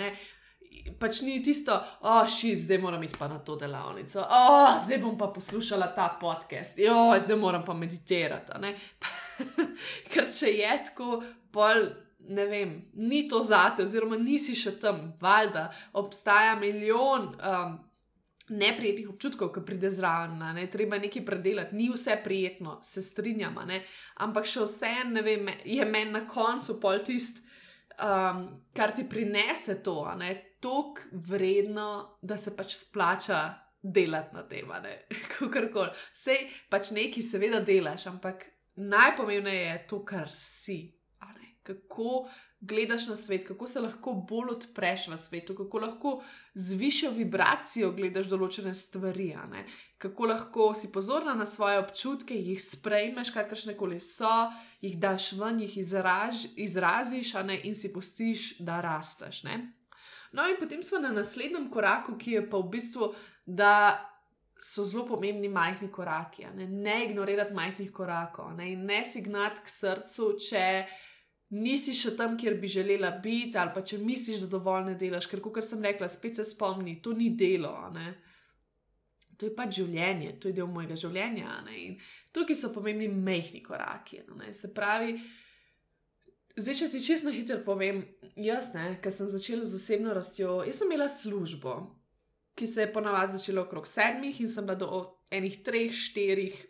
Pač 1.00 1.20
ni 1.22 1.38
tisto, 1.42 1.76
oh, 2.02 2.26
šit, 2.28 2.64
zdaj 2.66 2.80
moram 2.82 3.02
iti 3.06 3.14
pa 3.18 3.28
na 3.30 3.38
to 3.38 3.54
delavnico, 3.56 4.20
oh, 4.20 4.74
zdaj 4.84 4.98
bom 5.04 5.14
pa 5.18 5.30
poslušala 5.32 5.92
ta 5.94 6.08
podcast, 6.20 6.78
jo, 6.82 7.14
zdaj 7.22 7.38
moram 7.38 7.64
pa 7.64 7.78
meditirati. 7.78 8.74
Ker 10.12 10.26
če 10.34 10.50
je 10.50 10.74
tako, 10.90 11.22
bolj 11.54 11.86
ne 12.28 12.46
vem, 12.50 12.76
ni 12.94 13.24
to 13.28 13.42
zate, 13.42 13.84
oziroma 13.84 14.18
nisi 14.18 14.56
še 14.58 14.74
tam, 14.80 15.12
valjda, 15.20 15.68
obstaja 16.00 16.54
milijon. 16.58 17.30
Um, 17.38 17.78
Neprijetnih 18.48 19.08
občutkov, 19.08 19.54
ki 19.54 19.62
pride 19.64 19.88
zraven, 19.90 20.36
ne? 20.56 20.66
treba 20.70 20.98
nekaj 21.00 21.24
predelati, 21.24 21.76
ni 21.76 21.88
vse 21.88 22.18
prijetno, 22.24 22.76
se 22.84 23.02
strinjamo, 23.02 23.64
ampak 24.20 24.44
še 24.44 24.66
vse 24.66 24.90
en, 25.00 25.20
vem, 25.24 25.48
je 25.64 25.84
meni 25.88 26.12
na 26.12 26.26
koncu 26.28 26.76
pol 26.80 27.00
tist, 27.06 27.40
um, 27.96 28.42
kar 28.76 28.92
ti 28.92 29.06
prinese 29.08 29.78
to, 29.82 29.96
tako 30.60 31.06
vredno, 31.28 32.18
da 32.20 32.36
se 32.36 32.52
pač 32.56 32.76
splača 32.76 33.40
delati 33.80 34.36
na 34.36 34.42
tem, 34.48 34.68
kako 35.38 35.64
koli. 35.72 36.04
Sej 36.12 36.44
pač 36.68 36.92
nekaj, 36.92 37.24
seveda, 37.24 37.62
delaš, 37.64 38.10
ampak 38.12 38.44
najpomembnejše 38.76 39.64
je 39.64 39.80
to, 39.88 40.04
kar 40.04 40.28
si 40.28 40.78
kako 41.64 42.28
gledaš 42.66 43.06
na 43.06 43.16
svet, 43.16 43.46
kako 43.46 43.66
se 43.66 43.80
lahko 43.80 44.12
bolj 44.28 44.50
odpreš 44.56 45.08
v 45.08 45.18
svetu, 45.18 45.54
kako 45.54 45.78
lahko 45.78 46.22
z 46.54 46.78
višjo 46.80 47.10
vibracijo 47.10 47.90
gledaš 47.92 48.28
določene 48.30 48.74
stvari, 48.74 49.32
kako 49.98 50.28
lahko 50.30 50.70
si 50.74 50.92
pozorna 50.92 51.34
na 51.34 51.46
svoje 51.46 51.78
občutke, 51.82 52.34
jih 52.34 52.60
sprejmeš, 52.62 53.32
kakršne 53.34 53.76
koli 53.76 54.00
so, 54.00 54.32
jih 54.84 54.96
daš 55.00 55.32
ven, 55.38 55.60
jih 55.64 55.76
izraž, 55.80 56.46
izraziš 56.56 57.34
ne, 57.44 57.60
in 57.64 57.76
si 57.76 57.92
postiš, 57.92 58.58
da 58.60 58.80
rasteš. 58.84 59.44
Ne? 59.44 59.60
No, 60.32 60.48
in 60.48 60.58
potem 60.60 60.82
smo 60.82 60.98
na 60.98 61.12
naslednjem 61.12 61.70
koraku, 61.70 62.18
ki 62.18 62.38
je 62.38 62.48
pa 62.50 62.58
v 62.58 62.74
bistvu, 62.76 63.14
da. 63.46 64.10
So 64.64 64.80
zelo 64.86 65.02
pomembni 65.04 65.48
majhni 65.52 65.90
koraki, 65.92 66.46
ne, 66.56 66.64
ne 66.64 66.94
ignorirati 67.04 67.52
majhnih 67.52 67.90
korakov, 67.92 68.54
ne, 68.56 68.70
ne 68.80 69.02
si 69.04 69.20
gnati 69.20 69.60
k 69.60 69.68
srcu, 69.68 70.28
če 70.40 70.62
nisi 71.54 71.94
še 71.94 72.14
tam, 72.18 72.36
kjer 72.38 72.56
bi 72.60 72.70
želela 72.70 73.10
biti, 73.22 73.58
ali 73.58 73.72
pa 73.74 73.82
če 73.86 74.00
misliš, 74.02 74.44
da 74.44 74.56
dovolj 74.56 74.88
ne 74.90 74.94
delaš, 74.98 75.28
ker, 75.30 75.42
kot 75.44 75.64
sem 75.64 75.82
rekla, 75.84 76.08
spet 76.10 76.40
se 76.40 76.46
spomni, 76.48 76.98
to 77.02 77.14
ni 77.16 77.30
delo. 77.38 77.74
To 79.38 79.48
je 79.48 79.54
pač 79.54 79.80
življenje, 79.80 80.36
to 80.40 80.50
je 80.50 80.56
del 80.58 80.70
mojega 80.70 80.98
življenja. 80.98 81.60
Tukaj 82.34 82.58
so 82.58 82.70
pomembni 82.74 83.08
mehki 83.08 83.62
koraki. 83.64 84.22
Se 84.54 84.70
pravi, 84.74 85.16
zdaj, 86.56 86.78
če 86.80 86.90
ti 86.92 87.02
čisto 87.02 87.32
hitro 87.34 87.60
povem, 87.66 88.02
jaz, 88.38 88.72
ki 88.74 89.14
sem 89.14 89.30
začela 89.30 89.66
z 89.66 89.78
osebno 89.78 90.14
rastjo, 90.16 90.60
jaz 90.66 90.82
sem 90.82 90.90
imela 90.90 91.10
službo, 91.10 91.78
ki 92.54 92.70
se 92.70 92.86
je 92.86 92.92
ponavadi 92.94 93.38
začela 93.38 93.66
okrog 93.66 93.86
sedmih 93.90 94.38
in 94.40 94.50
sem 94.50 94.66
bila 94.66 94.78
do 94.78 95.02
enih 95.34 95.58
treh, 95.66 95.90
štirih 95.90 96.62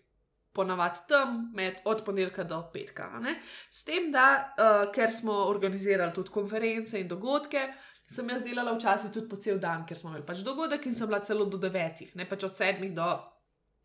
ponavadi 0.55 1.05
tam, 1.09 1.51
med, 1.55 1.83
od 1.85 2.05
ponedeljka 2.07 2.45
do 2.49 2.61
petka. 2.73 3.09
Ne? 3.23 3.37
S 3.71 3.85
tem, 3.85 4.11
da 4.15 4.29
uh, 4.39 4.87
ker 4.95 5.13
smo 5.13 5.45
organizirali 5.51 6.15
tudi 6.15 6.33
konference 6.35 7.01
in 7.01 7.11
dogodke, 7.11 7.67
sem 8.07 8.29
jaz 8.31 8.43
delala 8.45 8.75
včasih 8.77 9.13
tudi 9.13 9.29
po 9.29 9.37
cel 9.41 9.59
dan, 9.59 9.87
ker 9.89 9.99
smo 9.99 10.13
imeli 10.13 10.27
pač 10.27 10.45
dogodek 10.47 10.87
in 10.87 10.95
sem 10.95 11.09
bila 11.11 11.23
celo 11.25 11.49
do 11.51 11.61
devetih, 11.61 12.15
ne 12.17 12.29
pač 12.29 12.45
od 12.47 12.57
sedmih 12.57 12.93
do 12.95 13.07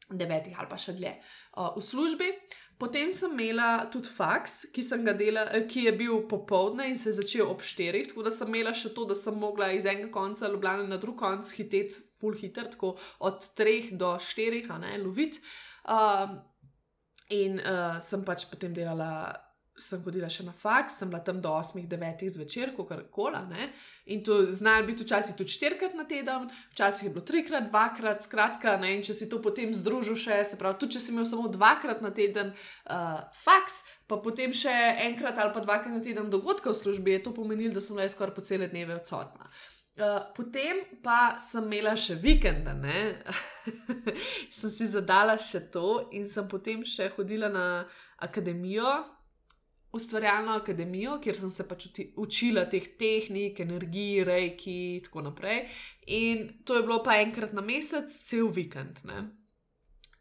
devetih 0.10 0.58
ali 0.58 0.70
pa 0.70 0.78
še 0.78 0.98
dlje 0.98 1.14
uh, 1.16 1.76
v 1.78 1.86
službi. 1.86 2.34
Potem 2.80 3.10
sem 3.12 3.34
imela 3.36 3.90
tudi 3.92 4.08
faks, 4.08 4.70
ki, 4.72 4.82
delala, 5.20 5.50
eh, 5.52 5.66
ki 5.68 5.82
je 5.84 5.92
bil 6.00 6.22
popoldne 6.32 6.88
in 6.88 6.96
se 6.98 7.10
je 7.10 7.18
začel 7.18 7.50
ob 7.52 7.60
štirih, 7.60 8.08
tako 8.08 8.24
da 8.24 8.32
sem 8.32 8.48
imela 8.48 8.72
še 8.72 8.94
to, 8.96 9.04
da 9.04 9.18
sem 9.20 9.36
mogla 9.36 9.74
iz 9.76 9.86
enega 9.86 10.08
konca 10.12 10.48
Ljubljana 10.48 10.88
na 10.88 10.98
drug 10.98 11.18
konc 11.20 11.52
hiteti, 11.58 12.00
full 12.20 12.40
hitter, 12.40 12.70
tako 12.72 12.94
od 13.20 13.50
treh 13.56 13.92
do 14.00 14.14
štirih, 14.20 14.72
a 14.72 14.80
ne 14.80 14.96
loviti. 15.04 15.44
Um, 15.84 16.40
In 17.30 17.62
uh, 17.62 18.00
sem 18.02 18.26
pač 18.26 18.48
potem 18.50 18.74
delala 18.74 19.12
sem 19.80 20.02
hodila 20.04 20.28
še 20.32 20.44
na 20.44 20.54
faks, 20.56 21.00
sem 21.00 21.10
bila 21.12 21.22
tam 21.24 21.40
do 21.42 21.52
8-9 21.56 22.26
zvečer, 22.36 22.74
kar 22.76 23.06
koli. 23.16 23.40
In 24.12 24.24
to 24.26 24.42
znajo 24.52 24.86
biti 24.90 25.06
včasih 25.06 25.38
tudi 25.40 25.56
štirikrat 25.56 25.96
na 25.96 26.06
teden, 26.10 26.50
včasih 26.74 27.08
je 27.08 27.14
bilo 27.16 27.24
trikrat, 27.26 27.70
dvakrat, 27.70 28.26
skratka. 28.26 28.76
Ne? 28.82 28.98
In 28.98 29.06
če 29.06 29.16
si 29.16 29.30
to 29.32 29.42
potem 29.44 29.74
združil 29.76 30.20
še, 30.20 30.42
se 30.52 30.60
pravi, 30.60 30.80
tudi 30.82 30.98
če 30.98 31.04
si 31.06 31.14
imel 31.14 31.28
samo 31.30 31.48
dvakrat 31.52 32.04
na 32.06 32.12
teden 32.16 32.52
uh, 32.52 33.24
faks, 33.40 33.82
pa 34.10 34.20
potem 34.20 34.54
še 34.56 34.76
enkrat 35.08 35.40
ali 35.40 35.56
pa 35.56 35.64
dvakrat 35.64 35.96
na 35.96 36.04
teden 36.04 36.32
dogodka 36.34 36.74
v 36.74 36.80
službi, 36.82 37.18
je 37.18 37.28
to 37.30 37.36
pomenilo, 37.36 37.78
da 37.78 37.84
sem 37.84 37.96
bila 37.96 38.10
skoraj 38.12 38.36
po 38.36 38.46
cele 38.46 38.68
dneve 38.72 39.00
odsotna. 39.00 39.48
Potem 40.36 40.84
pa 41.04 41.36
sem 41.42 41.66
imela 41.66 41.96
še 41.98 42.18
vikende, 42.22 42.74
sem 44.58 44.74
si 44.74 44.88
zadala 44.88 45.38
še 45.38 45.66
to 45.74 46.10
in 46.16 46.28
sem 46.30 46.48
potem 46.50 46.86
še 46.86 47.12
hodila 47.16 47.50
na 47.52 47.66
akademijo, 48.20 48.90
ustvarjalno 49.96 50.54
akademijo, 50.60 51.18
kjer 51.24 51.38
sem 51.38 51.52
se 51.52 51.66
pač 51.68 51.88
učila 52.20 52.68
teh 52.70 52.86
tehnik, 53.00 53.60
energij, 53.64 54.24
rejki 54.28 54.78
in 54.96 55.04
tako 55.06 55.26
naprej. 55.30 55.64
In 56.20 56.48
to 56.66 56.78
je 56.78 56.86
bilo 56.86 57.02
pa 57.04 57.18
enkrat 57.24 57.54
na 57.58 57.66
mesec, 57.66 58.14
cel 58.26 58.52
vikend. 58.54 59.02
Ne? 59.10 59.24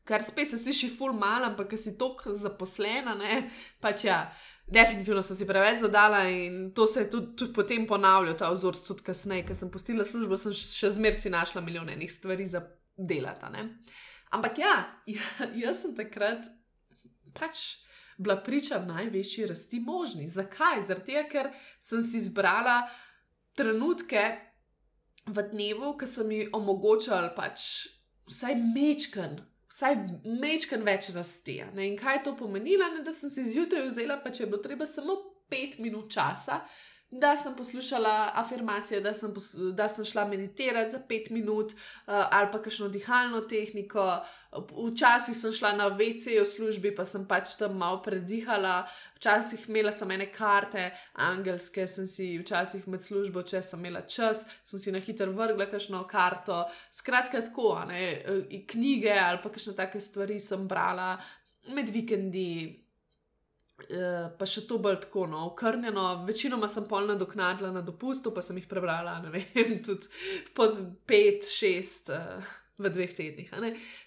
Kar 0.08 0.24
spet 0.24 0.50
se 0.50 0.58
sliši 0.58 0.88
ful 0.96 1.12
mal, 1.12 1.44
ampak 1.44 1.72
ker 1.72 1.80
si 1.80 1.96
tako 2.00 2.32
zaposlena, 2.32 3.16
ne? 3.18 3.42
pač 3.84 4.06
ja. 4.08 4.22
Definitivno 4.68 5.22
sem 5.24 5.36
si 5.36 5.46
preveč 5.48 5.78
zadala 5.80 6.26
in 6.28 6.74
to 6.76 6.84
se 6.86 7.00
je 7.00 7.10
tudi, 7.10 7.30
tudi 7.40 7.54
potem 7.56 7.86
ponavljalo, 7.88 8.36
ta 8.36 8.50
vzorc 8.52 8.82
tudi 8.84 9.04
kasneje, 9.06 9.46
ker 9.48 9.56
sem 9.56 9.70
postila 9.72 10.04
službo, 10.04 10.36
sem 10.36 10.52
še 10.52 10.90
zmeraj 10.92 11.16
si 11.22 11.32
našla 11.32 11.62
milijone 11.64 11.94
enih 11.96 12.12
stvari 12.12 12.44
za 12.46 12.60
delati. 12.96 13.64
Ampak 14.36 14.60
ja, 14.60 14.74
jaz 15.62 15.80
sem 15.82 15.94
takrat 15.96 16.44
pač 17.38 17.62
bila 18.18 18.36
priča 18.44 18.82
največji 18.84 19.46
rasti 19.48 19.80
možni. 19.80 20.28
Zakaj? 20.28 20.82
Zato, 20.90 21.24
ker 21.30 21.48
sem 21.80 22.02
si 22.02 22.18
izbrala 22.20 22.82
trenutke 23.56 24.24
v 25.28 25.44
dnevu, 25.52 25.94
ki 25.96 26.06
so 26.08 26.26
mi 26.28 26.44
omogočali 26.52 27.32
pač 27.36 27.88
vsaj 28.28 28.58
mečken 28.58 29.38
vsaj 29.68 29.96
mečken 30.40 30.84
več 30.86 31.10
rasti. 31.16 31.60
In 31.84 31.96
kaj 31.98 32.18
je 32.18 32.22
to 32.28 32.36
pomenilo, 32.36 32.88
ne, 32.94 33.02
da 33.04 33.12
sem 33.14 33.30
si 33.30 33.46
zjutraj 33.52 33.88
vzela, 33.90 34.20
pa 34.22 34.32
če 34.32 34.44
je 34.44 34.50
bilo 34.52 34.62
treba 34.64 34.88
samo 34.88 35.18
pet 35.48 35.78
minut 35.80 36.10
časa, 36.12 36.60
da 37.10 37.36
sem 37.36 37.56
poslušala 37.56 38.30
afirmacije, 38.34 39.00
da 39.00 39.14
sem, 39.14 39.34
da 39.72 39.88
sem 39.88 40.04
šla 40.04 40.24
meditirati 40.28 40.90
za 40.90 41.00
pet 41.08 41.30
minut 41.30 41.72
uh, 41.72 41.78
ali 42.06 42.48
pa 42.52 42.62
kakšno 42.62 42.88
dihalno 42.88 43.40
tehniko. 43.40 44.18
Včasih 44.92 45.36
sem 45.36 45.52
šla 45.52 45.72
na 45.72 45.86
VC 45.88 46.36
v 46.40 46.44
službi, 46.44 46.94
pa 46.96 47.04
sem 47.04 47.26
pač 47.28 47.54
tam 47.60 47.76
malo 47.76 48.02
predihala, 48.02 48.86
včasih 49.16 49.66
imela 49.68 49.92
sem 49.92 50.10
ene 50.10 50.30
karte, 50.32 50.90
angelske, 51.14 51.86
sem 51.86 52.06
si 52.08 52.30
včasih 52.40 52.86
med 52.88 53.04
službo, 53.04 53.42
če 53.42 53.62
sem 53.62 53.80
imela 53.80 54.04
čas, 54.08 54.46
sem 54.64 54.80
si 54.80 54.92
na 54.92 55.00
hitro 55.04 55.32
vrgla 55.32 55.68
kakšno 55.68 56.04
karto. 56.08 56.62
Skratka, 56.90 57.40
tako, 57.44 57.74
ne, 57.88 58.02
knjige 58.68 59.16
ali 59.16 59.40
pa 59.42 59.52
kakšne 59.52 59.76
take 59.76 60.00
stvari 60.00 60.40
sem 60.40 60.68
brala 60.68 61.16
med 61.72 61.88
vikendi. 61.92 62.87
Uh, 63.78 64.26
pa 64.34 64.46
še 64.48 64.64
to 64.66 64.80
bolj 64.82 64.96
tako, 65.04 65.28
no, 65.30 65.44
okrnjeno. 65.52 66.24
Večinoma 66.26 66.66
sem 66.68 66.88
polna 66.90 67.14
doknadla 67.14 67.70
na 67.72 67.82
dopustu, 67.86 68.32
pa 68.34 68.42
sem 68.42 68.58
jih 68.58 68.66
prebrala, 68.70 69.20
ne 69.22 69.30
vem, 69.30 69.76
tudi 69.86 70.10
po 70.56 70.66
pet, 71.06 71.46
šest. 71.46 72.10
Uh, 72.10 72.56
v 72.78 72.90
dveh 72.94 73.10
tednih. 73.10 73.50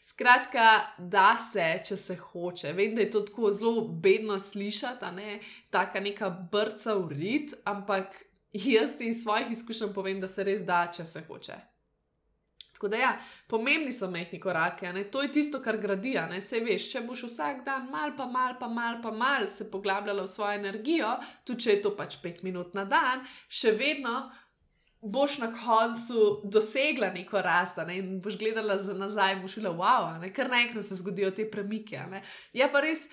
Skratka, 0.02 0.96
da 0.98 1.36
se, 1.36 1.66
če 1.84 1.98
se 2.00 2.16
hoče. 2.16 2.72
Vem, 2.78 2.96
da 2.96 3.04
je 3.04 3.10
to 3.12 3.24
tako 3.28 3.52
zelo 3.52 3.84
bedno 3.88 4.40
slišati, 4.40 5.12
ne? 5.16 5.40
taka 5.70 6.00
neka 6.00 6.30
brca 6.52 6.96
v 6.96 7.12
rit, 7.12 7.56
ampak 7.68 8.16
jaz 8.56 8.96
ti 8.98 9.12
iz 9.12 9.24
svojih 9.24 9.52
izkušenj 9.52 9.92
povem, 9.94 10.24
da 10.24 10.28
se 10.28 10.48
res 10.48 10.64
da, 10.64 10.86
če 10.88 11.06
se 11.06 11.24
hoče. 11.28 11.60
Tako 12.82 12.90
da, 12.90 12.98
ja, 12.98 13.20
pomembni 13.48 13.92
so 13.94 14.08
mehki 14.10 14.40
korake, 14.42 14.90
ne? 14.94 15.04
to 15.04 15.22
je 15.22 15.30
tisto, 15.32 15.60
kar 15.62 15.78
gradi. 15.78 16.16
Se 16.42 16.58
veš, 16.66 16.88
če 16.90 17.04
boš 17.06 17.28
vsak 17.28 17.60
dan 17.66 17.92
mal, 17.94 18.16
pa 18.18 18.26
mal, 18.26 18.56
pa 18.58 18.66
mal, 18.68 18.96
pa 19.04 19.12
mal 19.14 19.46
se 19.48 19.68
poglabljala 19.70 20.24
v 20.26 20.32
svojo 20.32 20.58
energijo, 20.58 21.12
tudi 21.46 21.62
če 21.62 21.76
je 21.76 21.82
to 21.84 21.92
pač 21.94 22.18
pet 22.24 22.42
minut 22.42 22.74
na 22.74 22.88
dan, 22.90 23.22
še 23.46 23.76
vedno 23.78 24.32
boš 25.02 25.38
na 25.44 25.52
koncu 25.54 26.42
dosegla 26.50 27.12
neko 27.14 27.42
rast 27.46 27.78
ne? 27.86 28.00
in 28.02 28.18
boš 28.22 28.40
gledala 28.42 28.80
za 28.82 28.98
nazaj 28.98 29.36
in 29.36 29.46
boš 29.46 29.60
šla, 29.60 29.76
wow, 29.78 30.10
ne? 30.18 30.34
kar 30.34 30.50
naenkrat 30.50 30.86
se 30.88 30.98
zgodijo 30.98 31.30
te 31.38 31.46
premike. 31.52 32.02
Je 32.58 32.66
pa 32.66 32.82
res 32.82 33.12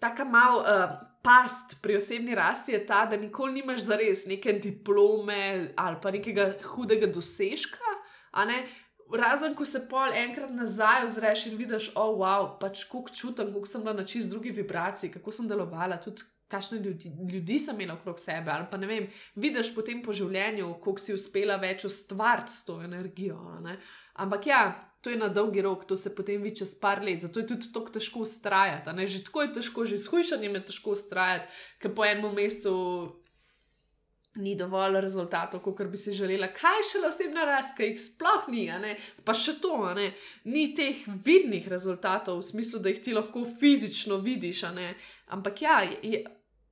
tako 0.00 0.24
mal 0.32 0.62
uh, 0.62 0.96
past 1.20 1.82
pri 1.84 2.00
osebni 2.00 2.32
rasti, 2.34 2.78
ta, 2.88 3.04
da 3.04 3.20
nikoli 3.20 3.60
nimaš 3.60 3.84
za 3.84 4.00
res 4.00 4.24
neke 4.32 4.56
diplome 4.56 5.74
ali 5.76 6.00
pa 6.00 6.16
nekega 6.16 6.54
hudega 6.72 7.12
dosežka. 7.12 7.98
Razen, 9.12 9.54
ko 9.54 9.64
se 9.64 9.82
pol 9.90 10.12
enkrat 10.14 10.50
nazaj 10.54 11.04
ozreš 11.04 11.46
in 11.50 11.56
vidiš, 11.58 11.90
oh, 11.94 12.12
wow, 12.20 12.52
pač 12.60 12.84
kako 12.84 13.10
čutim, 13.14 13.54
kako 13.54 13.66
sem 13.66 13.82
bila 13.82 13.94
na 13.94 14.04
čist 14.06 14.30
drugi 14.30 14.50
vibraciji, 14.54 15.10
kako 15.10 15.32
sem 15.32 15.48
delovala, 15.48 15.98
tudi 15.98 16.22
kakšne 16.50 16.78
ljudi, 16.78 17.12
ljudi 17.32 17.58
sem 17.58 17.80
imela 17.80 17.98
okrog 17.98 18.20
sebe. 18.20 18.50
Ali 18.50 18.66
pa 18.70 18.76
ne 18.76 18.86
vem, 18.86 19.08
vidiš 19.34 19.74
potem 19.74 20.02
po 20.02 20.12
življenju, 20.12 20.74
koliko 20.82 21.02
si 21.02 21.14
uspela 21.14 21.56
več 21.62 21.84
ustvariti 21.86 22.54
s 22.54 22.64
to 22.66 22.80
energijo. 22.82 23.38
Ne? 23.62 23.78
Ampak 24.22 24.46
ja, 24.50 24.62
to 25.00 25.10
je 25.10 25.18
na 25.20 25.28
dolgi 25.28 25.62
rok, 25.62 25.86
to 25.88 25.96
se 25.96 26.14
potem 26.14 26.42
vidi 26.42 26.60
čez 26.62 26.74
par 26.80 27.02
let, 27.04 27.22
zato 27.22 27.40
je 27.40 27.46
tudi 27.54 27.70
tako 27.72 27.94
težko 27.96 28.24
ustrajati. 28.26 29.06
Že 29.06 29.24
tako 29.30 29.46
je 29.46 29.52
težko, 29.60 29.84
že 29.84 29.98
s 29.98 30.10
hujšanjem 30.12 30.58
je 30.58 30.64
težko 30.72 30.96
ustrajati, 30.98 31.48
ker 31.80 31.94
po 31.94 32.04
enem 32.04 32.34
mesecu. 32.34 32.74
Ni 34.38 34.54
dovolj 34.54 35.00
rezultatov, 35.02 35.58
kot 35.64 35.80
bi 35.90 35.98
si 35.98 36.12
želela, 36.14 36.52
kaj 36.54 36.84
še 36.86 37.00
osebna 37.08 37.42
rast, 37.48 37.74
ki 37.74 37.88
jih 37.88 37.96
sploh 37.98 38.46
ni, 38.52 38.68
pa 39.26 39.34
še 39.34 39.56
to, 39.58 39.74
ni 40.46 40.68
teh 40.78 41.02
vidnih 41.24 41.66
rezultatov, 41.68 42.38
v 42.38 42.46
smislu, 42.46 42.78
da 42.78 42.92
jih 42.92 43.02
ti 43.02 43.16
lahko 43.16 43.42
fizično 43.42 44.20
vidiš. 44.22 44.62
Ampak 45.34 45.62
ja, 45.66 45.80
je, 45.82 46.22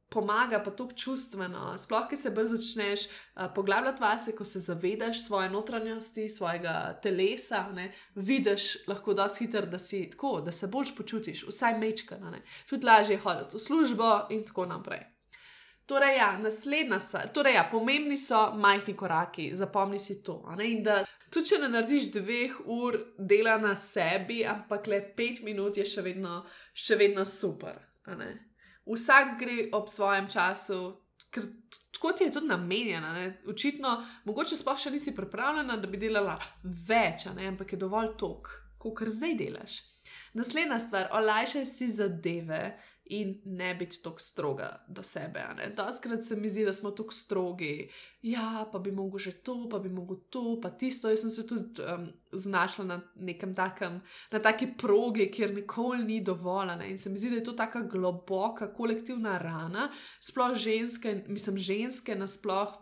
pomaga 0.09 0.63
pa 0.63 0.71
tako 0.71 0.93
čustveno. 0.93 1.75
Sploh, 1.79 2.09
ki 2.09 2.17
se 2.17 2.31
bolj 2.31 2.49
začneš 2.55 3.07
uh, 3.09 3.51
poglabljati 3.55 4.03
vase, 4.03 4.37
ko 4.37 4.45
se 4.45 4.61
zavedaš 4.61 5.25
svoje 5.27 5.51
notranjosti, 5.51 6.29
svojega 6.29 7.01
telesa, 7.03 7.67
ne, 7.75 7.93
vidiš 8.15 8.87
lahko 8.89 9.15
dosti 9.15 9.45
hitro, 9.45 9.67
da 9.67 9.79
si 9.79 10.11
tako, 10.11 10.41
da 10.41 10.53
se 10.53 10.67
boljš 10.67 10.97
počutiš, 10.97 11.47
vsaj 11.49 11.79
mečka, 11.79 12.23
tudi 12.69 12.87
lažje 12.87 13.19
hoditi 13.19 13.57
v 13.57 13.61
službo 13.61 14.27
in 14.31 14.45
tako 14.47 14.67
naprej. 14.67 15.18
Torej, 15.89 16.19
ja, 16.19 16.33
naslednja 16.37 16.99
stvar, 17.01 17.31
torej, 17.33 17.55
ja, 17.57 17.63
pomembni 17.71 18.17
so 18.21 18.43
majhni 18.61 18.93
koraki, 18.97 19.51
zapomni 19.57 19.99
si 19.99 20.19
to. 20.23 20.43
Da, 20.85 20.99
tudi 21.33 21.49
če 21.49 21.63
ne 21.63 21.71
narediš 21.73 22.11
dveh 22.19 22.59
ur 22.75 22.99
dela 23.17 23.57
na 23.63 23.73
sebi, 23.73 24.43
ampak 24.45 24.87
le 24.93 25.01
pet 25.17 25.41
minut 25.47 25.81
je 25.81 25.87
še 25.89 26.05
vedno, 26.05 26.43
še 26.77 27.01
vedno 27.01 27.25
super 27.25 27.81
vsak 28.89 29.39
gre 29.39 29.69
ob 29.73 29.89
svojem 29.89 30.29
času, 30.29 30.97
ker 31.31 31.43
tako 31.93 32.13
ti 32.13 32.25
je 32.25 32.33
tudi 32.33 32.47
namenjena. 32.47 33.13
Ne? 33.13 33.27
Očitno, 33.49 33.99
mogoče 34.25 34.57
sploh 34.57 34.79
še 34.81 34.93
nisi 34.95 35.15
pripravljena, 35.17 35.77
da 35.77 35.91
bi 35.91 36.01
delala 36.01 36.39
več, 36.63 37.27
ampak 37.29 37.75
je 37.75 37.81
dovolj 37.81 38.15
tok, 38.21 38.51
kot 38.79 39.05
zdaj 39.05 39.37
delaš. 39.39 39.81
Naslednja 40.39 40.79
stvar, 40.81 41.11
olajšaj 41.19 41.67
si 41.69 41.89
zadeve 41.93 42.79
in 43.11 43.41
ne 43.45 43.75
biti 43.75 44.03
tako 44.03 44.19
stroga 44.19 44.85
do 44.89 45.03
sebe. 45.03 45.45
Doskrat 45.77 46.25
se 46.25 46.37
mi 46.37 46.49
zdi, 46.49 46.65
da 46.65 46.73
smo 46.73 46.91
tako 46.91 47.15
strogi. 47.15 47.91
Ja, 48.23 48.69
pa 48.73 48.79
bi 48.79 48.93
mogel 48.93 49.19
že 49.19 49.33
to, 49.33 49.69
pa 49.71 49.79
bi 49.79 49.89
mogel 49.89 50.17
to, 50.31 50.59
pa 50.63 50.71
tisto. 50.71 51.11
Jaz 51.11 51.21
sem 51.21 51.31
se 51.31 51.47
tudi 51.47 51.83
um, 51.83 52.09
znašla 52.33 52.85
na 52.85 53.01
nekem 53.15 53.55
takem, 53.55 54.01
na 54.33 54.39
taki 54.43 54.67
progi, 54.79 55.31
kjer 55.31 55.55
nikoli 55.55 56.05
ni 56.05 56.21
dovolj. 56.25 56.77
Ne? 56.79 56.91
In 56.91 56.99
se 56.99 57.11
mi 57.11 57.19
zdi, 57.19 57.31
da 57.31 57.37
je 57.37 57.45
to 57.45 57.53
tako 57.53 57.83
globoka 57.91 58.73
kolektivna 58.75 59.39
rana, 59.39 59.89
sploh 60.21 60.55
ženske, 60.55 61.25
mislim, 61.29 61.57
ženske 61.57 62.15
nasploh. 62.15 62.77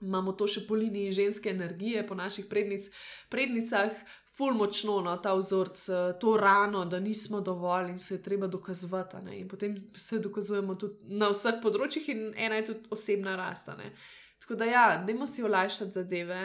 Imamo 0.00 0.32
to 0.32 0.46
še 0.46 0.62
po 0.68 0.76
liniji 0.78 1.12
ženske 1.12 1.50
energije, 1.50 2.06
po 2.06 2.14
naših 2.14 2.46
prednic, 2.46 2.86
prednicah, 3.28 3.90
ful 4.38 4.54
močno 4.54 5.00
no, 5.02 5.16
ta 5.22 5.34
vzorc, 5.34 5.88
eh, 5.88 6.12
to 6.20 6.36
rano, 6.36 6.84
da 6.84 7.00
nismo 7.00 7.40
dovolj 7.40 7.90
in 7.90 7.98
se 7.98 8.14
je 8.14 8.22
treba 8.22 8.46
dokazovati. 8.46 9.16
In 9.32 9.48
potem 9.48 9.76
se 9.94 10.18
dokazujemo 10.18 10.74
tudi 10.74 11.18
na 11.18 11.32
vseh 11.32 11.58
področjih, 11.62 12.08
in 12.14 12.22
ena 12.36 12.60
je 12.60 12.68
tudi 12.70 12.92
osebna 12.94 13.36
rast. 13.36 13.70
Tako 14.38 14.54
da, 14.54 14.64
ja, 14.64 14.84
dajmo 15.06 15.26
si 15.26 15.42
olajšati 15.42 15.92
zadeve, 15.92 16.42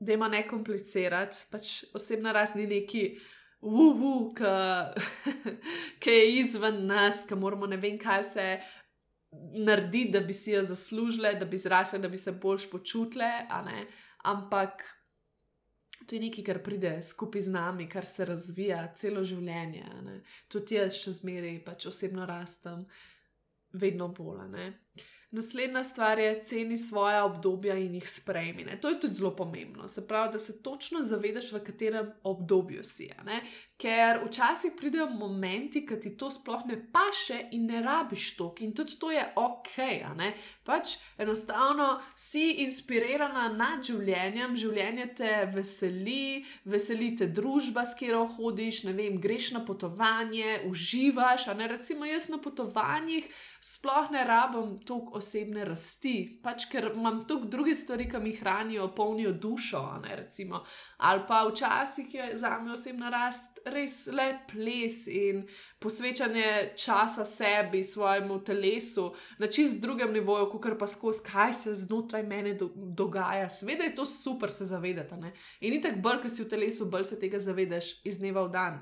dajmo 0.00 0.28
ne 0.28 0.46
komplicirati. 0.48 1.44
Pač 1.52 1.84
osebna 1.94 2.32
rast 2.32 2.56
ni 2.56 2.66
neki. 2.66 3.10
Uhu, 3.58 4.30
ki 5.98 6.12
je 6.14 6.26
izven 6.38 6.84
nas, 6.86 7.24
ki 7.26 7.34
moramo 7.34 7.66
ne 7.66 7.76
vem, 7.76 7.96
kaj 7.98 8.22
se 8.24 8.44
naredi, 9.66 10.04
da 10.14 10.20
bi 10.22 10.32
si 10.32 10.52
jo 10.52 10.62
zaslužile, 10.62 11.34
da 11.40 11.44
bi 11.44 11.58
zrasle, 11.58 11.98
da 11.98 12.08
bi 12.08 12.16
se 12.16 12.32
bolj 12.38 12.68
počutile. 12.70 13.26
Ampak 14.24 14.86
to 16.08 16.16
je 16.16 16.22
nekaj, 16.24 16.44
kar 16.44 16.62
pride 16.64 16.94
skupaj 17.04 17.44
z 17.44 17.52
nami, 17.52 17.88
kar 17.88 18.06
se 18.08 18.24
razvija 18.24 18.80
celo 18.96 19.24
življenje. 19.24 19.84
Ne. 20.06 20.18
Tudi 20.48 20.78
jaz 20.80 20.96
še 20.96 21.12
zmeraj 21.20 21.60
pač 21.68 21.86
osebno 21.92 22.26
rastem. 22.26 22.86
vedno 23.72 24.08
bolj. 24.08 24.72
Naslednja 25.30 25.84
stvar 25.84 26.18
je, 26.18 26.44
ceni 26.44 26.76
svoje 26.76 27.22
obdobja 27.22 27.74
in 27.76 27.94
jih 27.94 28.10
sprejmi. 28.10 28.64
Ne? 28.64 28.80
To 28.80 28.88
je 28.88 29.00
tudi 29.00 29.14
zelo 29.14 29.36
pomembno. 29.36 29.88
Se 29.88 30.06
pravi, 30.08 30.32
da 30.32 30.38
se 30.38 30.62
točno 30.62 31.02
zavedaš, 31.02 31.52
v 31.52 31.60
katerem 31.64 32.12
obdobju 32.22 32.84
si. 32.84 33.10
Ker 33.78 34.22
včasih 34.24 34.72
pridejo 34.76 35.06
momenti, 35.10 35.84
ki 35.86 36.00
ti 36.00 36.16
to 36.16 36.30
sploh 36.30 36.64
ne 36.66 36.78
paše 36.92 37.36
in 37.52 37.66
ne 37.66 37.82
rabiš 37.82 38.36
to, 38.36 38.54
in 38.58 38.72
tudi 38.74 38.96
to 38.98 39.10
je 39.10 39.22
ok. 39.36 39.76
Pač 40.64 40.96
enostavno 41.18 42.00
si 42.16 42.64
inspirirana 42.64 43.48
nad 43.52 43.84
življenjem, 43.84 44.56
življenje 44.56 45.06
te 45.14 45.30
veseli, 45.54 46.44
veseli 46.64 47.12
te 47.16 47.28
družba, 47.28 47.84
s 47.84 47.94
katero 47.94 48.24
hodiš, 48.26 48.82
ne 48.88 48.96
vem, 48.96 49.20
greš 49.20 49.52
na 49.52 49.62
potovanje, 49.64 50.64
uživaš. 50.66 51.46
Recimo 51.68 52.08
jaz 52.08 52.30
na 52.32 52.40
potovanjih 52.42 53.28
sploh 53.60 54.10
ne 54.10 54.24
rabim 54.24 54.78
toliko 54.82 55.17
osebne 55.18 55.64
rasti, 55.68 56.40
pač 56.42 56.66
ker 56.70 56.90
imam 56.94 57.24
toliko 57.28 57.50
drugih 57.52 57.76
stvari, 57.76 58.06
ki 58.10 58.20
mi 58.22 58.32
hranijo, 58.36 58.88
polnijo 58.96 59.32
dušo. 59.32 59.82
Ali 60.98 61.22
pa 61.28 61.42
včasih 61.48 62.14
je 62.14 62.30
za 62.38 62.58
me 62.62 62.72
osebna 62.72 63.10
rast 63.10 63.60
res 63.66 64.06
le 64.12 64.28
ples 64.48 65.06
in 65.06 65.44
posvečanje 65.78 66.74
časa 66.76 67.24
sebi, 67.24 67.82
svojemu 67.84 68.40
telesu, 68.44 69.12
na 69.38 69.46
čist 69.46 69.82
drugem 69.82 70.12
nivoju, 70.12 70.50
kot 70.50 70.78
pa 70.78 70.86
skozi, 70.86 71.24
kaj 71.26 71.52
se 71.52 71.74
znotraj 71.74 72.22
mene 72.22 72.54
do, 72.54 72.70
dogaja. 72.74 73.48
Sveda 73.48 73.84
je 73.84 73.94
to 73.94 74.06
super 74.06 74.50
se 74.50 74.64
zavedati. 74.64 75.16
Ne? 75.16 75.32
In 75.60 75.74
ni 75.74 75.82
tako 75.82 76.02
bolj, 76.02 76.22
ker 76.22 76.30
si 76.30 76.44
v 76.44 76.50
telesu, 76.50 76.90
bolj 76.90 77.10
se 77.12 77.20
tega 77.20 77.38
zavedaš 77.38 77.98
iz 78.04 78.18
dneva 78.18 78.46
v 78.46 78.54
dan. 78.54 78.80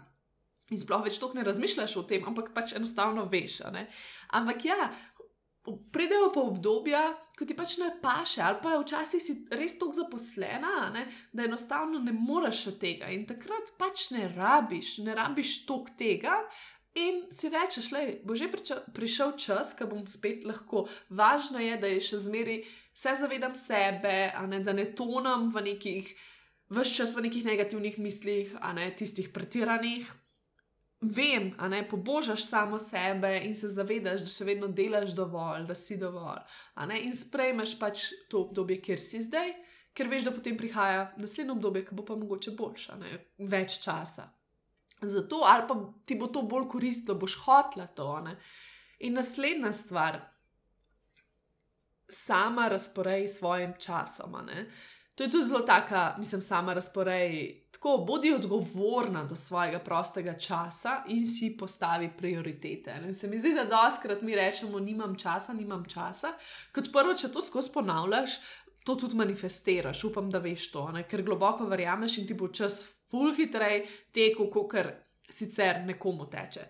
In 0.75 0.81
sploh 0.83 1.05
več 1.07 1.21
toliko 1.23 1.39
ne 1.39 1.45
razmišljaš 1.47 1.93
o 2.01 2.03
tem, 2.11 2.25
ampak 2.27 2.51
pač 2.55 2.75
enostavno 2.75 3.29
veš. 3.31 3.61
Ampak 4.35 4.65
ja, 4.67 4.89
pridejo 5.93 6.31
pa 6.35 6.43
obdobja, 6.47 7.03
ko 7.37 7.45
ti 7.45 7.57
pač 7.57 7.77
ne 7.83 7.91
paše, 8.03 8.41
ali 8.43 8.61
pa 8.63 8.77
včasih 8.81 9.23
si 9.23 9.35
res 9.53 9.77
tako 9.79 9.99
zaposlena, 9.99 10.89
ne, 10.95 11.05
da 11.33 11.45
enostavno 11.45 12.01
ne 12.01 12.15
moreš 12.17 12.67
od 12.73 12.79
tega 12.81 13.11
in 13.13 13.27
takrat 13.29 13.75
pač 13.79 14.11
ne 14.17 14.31
rabiš, 14.33 14.99
ne 15.07 15.17
rabiš 15.19 15.59
tok 15.69 15.93
tega. 15.99 16.41
In 16.97 17.27
si 17.29 17.51
rečeš, 17.53 17.91
da 17.93 18.01
bo 18.25 18.33
že 18.33 18.49
prišel 18.97 19.37
čas, 19.37 19.75
ko 19.77 19.85
bom 19.85 20.07
spet 20.09 20.47
lahko. 20.49 20.87
Važno 21.13 21.61
je, 21.61 21.75
da 21.77 21.91
je 21.93 22.01
še 22.01 22.23
zmeraj, 22.25 22.63
se 22.97 23.13
zavedam 23.21 23.53
sebe, 23.53 24.33
ne, 24.49 24.63
da 24.65 24.73
ne 24.73 24.87
tonem 24.97 25.51
v 25.53 25.65
nekih, 25.67 26.15
vse 26.73 26.95
čas 26.97 27.13
v 27.13 27.29
nekih 27.29 27.45
negativnih 27.45 27.99
mislih, 28.01 28.57
ne 28.73 28.89
tistih 28.97 29.29
pretiranih, 29.29 30.09
vem, 31.09 31.55
a 31.59 31.69
ne 31.69 31.83
pobožaš 31.89 32.45
samo 32.47 32.79
sebe 32.79 33.41
in 33.45 33.55
se 33.55 33.69
zavedaš, 33.69 34.21
da 34.25 34.31
še 34.31 34.45
vedno 34.45 34.69
delaš 34.69 35.15
dovolj, 35.17 35.67
da 35.69 35.75
si 35.75 35.97
dovolj. 36.01 36.43
In 37.01 37.15
sprejmeš 37.15 37.77
pač 37.81 38.07
to 38.31 38.47
obdobje, 38.47 38.81
kjer 38.83 39.03
si 39.03 39.23
zdaj, 39.25 39.53
ker 39.97 40.11
veš, 40.13 40.29
da 40.29 40.35
potem 40.37 40.57
prihaja 40.59 41.11
naslednjo 41.17 41.57
obdobje, 41.57 41.87
ki 41.89 41.99
bo 41.99 42.05
pa 42.05 42.17
mogoče 42.17 42.55
boljša, 42.59 42.97
ne? 43.01 43.19
več 43.39 43.81
časa. 43.85 44.29
Zato 45.03 45.43
ali 45.45 45.67
pa 45.69 45.77
ti 46.09 46.17
bo 46.17 46.31
to 46.33 46.43
bolj 46.49 46.69
koristilo, 46.73 47.19
boš 47.21 47.37
hotla 47.45 47.87
to. 47.87 48.09
Ne? 48.25 48.37
In 49.05 49.17
naslednja 49.17 49.73
stvar, 49.77 50.21
sama 52.09 52.69
razporej 52.69 53.29
svojim 53.29 53.75
časom. 53.79 54.37
To 55.15 55.25
je 55.25 55.31
tudi 55.31 55.45
zelo 55.45 55.61
taka, 55.61 56.15
mislim, 56.19 56.41
sama 56.41 56.75
razporej 56.75 57.66
tako, 57.77 58.05
bodi 58.09 58.33
odgovorna 58.33 59.25
do 59.25 59.37
svojega 59.37 59.79
prostega 59.79 60.35
časa 60.39 61.03
in 61.09 61.27
si 61.27 61.57
postavi 61.59 62.11
prioritete. 62.19 62.95
In 63.05 63.15
se 63.15 63.29
mi 63.29 63.39
zdi, 63.39 63.53
da 63.55 63.65
doskrat 63.65 64.23
mi 64.23 64.35
rečemo, 64.35 64.79
nimam 64.81 65.17
časa, 65.19 65.53
nimam 65.53 65.85
časa. 65.85 66.33
Kot 66.73 66.89
prvo, 66.93 67.15
če 67.15 67.29
to 67.33 67.43
skozi 67.43 67.73
ponavljaš, 67.75 68.39
to 68.87 68.95
tudi 68.95 69.17
manifestiraš, 69.17 70.05
upam, 70.05 70.31
da 70.31 70.39
veš 70.39 70.71
to, 70.73 70.87
ne? 70.95 71.03
ker 71.09 71.23
globoko 71.23 71.67
verjameš 71.67 72.19
in 72.19 72.27
ti 72.27 72.35
bo 72.35 72.49
čas 72.49 72.85
ful 73.11 73.35
hitrej 73.37 73.85
tekel, 74.15 74.49
kot 74.51 74.71
kar 74.73 74.93
sicer 75.29 75.83
nekomu 75.85 76.31
teče. 76.31 76.65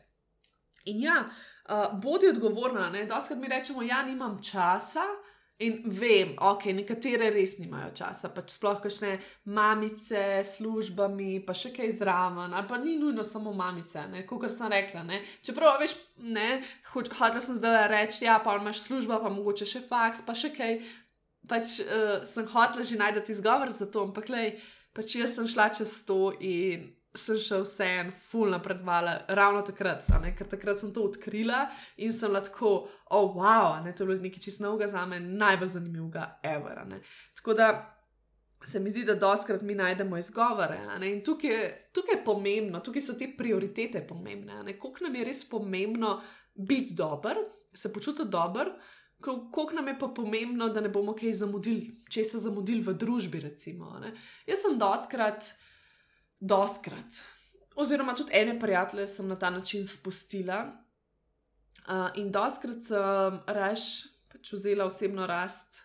In 0.90 1.02
ja, 1.02 1.20
uh, 1.22 2.00
bodi 2.02 2.32
odgovorna, 2.32 2.90
da 2.90 3.04
doskrat 3.14 3.38
mi 3.38 3.48
rečemo, 3.52 3.82
ja, 3.82 4.02
nimam 4.02 4.40
časa. 4.42 5.04
In 5.64 5.78
vem, 5.88 6.34
ok, 6.36 6.66
nekatere 6.76 7.30
res 7.32 7.54
nimajo 7.56 7.88
časa, 7.96 8.28
pač 8.28 8.50
sploh 8.58 8.76
kašne 8.84 9.14
mamice, 9.56 10.42
službami, 10.44 11.38
pa 11.48 11.54
še 11.56 11.70
kaj 11.72 11.94
zraven, 11.96 12.52
ali 12.52 12.68
pa 12.68 12.76
ni 12.82 12.98
nujno 13.00 13.24
samo 13.24 13.54
mamice, 13.56 14.02
kot 14.28 14.44
sem 14.52 14.68
rekla. 14.68 15.06
Ne? 15.08 15.22
Čeprav 15.40 15.78
veš, 15.80 15.94
ne, 16.20 16.60
hočela 16.92 17.40
sem 17.40 17.56
zdaj 17.56 17.88
reči, 17.88 18.26
ja, 18.26 18.36
pa 18.44 18.58
imaš 18.60 18.84
službo, 18.84 19.16
pa 19.22 19.32
mogoče 19.32 19.64
še 19.70 19.80
faks, 19.88 20.26
pa 20.28 20.36
še 20.36 20.52
kaj. 20.52 20.76
Pač 21.48 21.78
uh, 21.86 22.20
sem 22.26 22.44
hotela 22.50 22.82
že 22.84 22.98
najti 22.98 23.32
izgovor 23.32 23.70
za 23.70 23.86
to, 23.88 24.02
ampak 24.10 24.28
lej, 24.28 24.56
pač 24.92 25.14
jaz 25.14 25.38
sem 25.38 25.46
šla 25.48 25.70
čez 25.72 26.02
to 26.04 26.34
in 26.42 26.90
sem 27.18 27.40
še 27.42 27.60
vse 27.62 27.88
en 28.00 28.12
full 28.12 28.52
napredvala, 28.52 29.16
ravno 29.38 29.62
takrat, 29.66 30.06
ker 30.38 30.48
takrat 30.50 30.80
sem 30.80 30.92
to 30.94 31.06
odkrila 31.08 31.66
in 32.02 32.12
sem 32.12 32.32
lahko, 32.32 32.76
oh, 33.10 33.34
wow, 33.36 33.76
ne, 33.84 33.92
to 33.92 34.04
je 34.04 34.10
bilo 34.10 34.22
nekaj 34.22 34.46
čisto 34.46 34.64
novega 34.64 34.88
za 34.90 35.04
me, 35.08 35.20
najbolj 35.20 35.74
zanimivega, 35.76 36.30
ever. 36.46 36.82
Tako 37.38 37.56
da 37.58 37.68
se 38.66 38.80
mi 38.80 38.90
zdi, 38.90 39.04
da 39.04 39.14
doskrat 39.14 39.62
mi 39.62 39.74
najdemo 39.74 40.18
izgovore. 40.18 40.80
In 41.06 41.22
tukaj, 41.24 41.90
tukaj 41.94 42.18
je 42.18 42.24
pomembno, 42.24 42.80
tukaj 42.80 43.04
so 43.04 43.14
te 43.18 43.28
prioritete 43.38 44.02
pomembne. 44.06 44.78
Koliko 44.78 45.06
nam 45.06 45.14
je 45.14 45.26
res 45.28 45.44
pomembno 45.48 46.20
biti 46.54 46.94
dober, 46.94 47.38
se 47.74 47.92
počutiti 47.92 48.28
dober. 48.30 48.72
Kako 49.20 49.70
nam 49.72 49.88
je 49.88 49.98
pa 49.98 50.08
pomembno, 50.08 50.68
da 50.68 50.80
ne 50.80 50.90
bomo 50.92 51.14
kaj 51.16 51.32
zamudili, 51.38 51.94
če 52.10 52.24
se 52.24 52.38
zamudili 52.38 52.82
v 52.84 52.92
družbi. 52.98 53.40
Recimo, 53.40 53.94
Jaz 54.46 54.64
sem 54.66 54.76
doskrat, 54.78 55.46
uh, 55.46 55.65
doskrat. 56.40 57.22
Oziroma, 57.76 58.14
tudi 58.14 58.32
ene 58.34 58.58
prijatelje 58.60 59.06
sem 59.06 59.28
na 59.28 59.38
ta 59.38 59.50
način 59.50 59.86
spustila. 59.86 60.64
Uh, 61.86 62.08
in 62.18 62.32
doskrat 62.32 62.88
sem 62.88 63.40
raž 63.46 64.06
pač 64.32 64.52
vzela 64.52 64.84
osebno 64.84 65.26
rast 65.26 65.82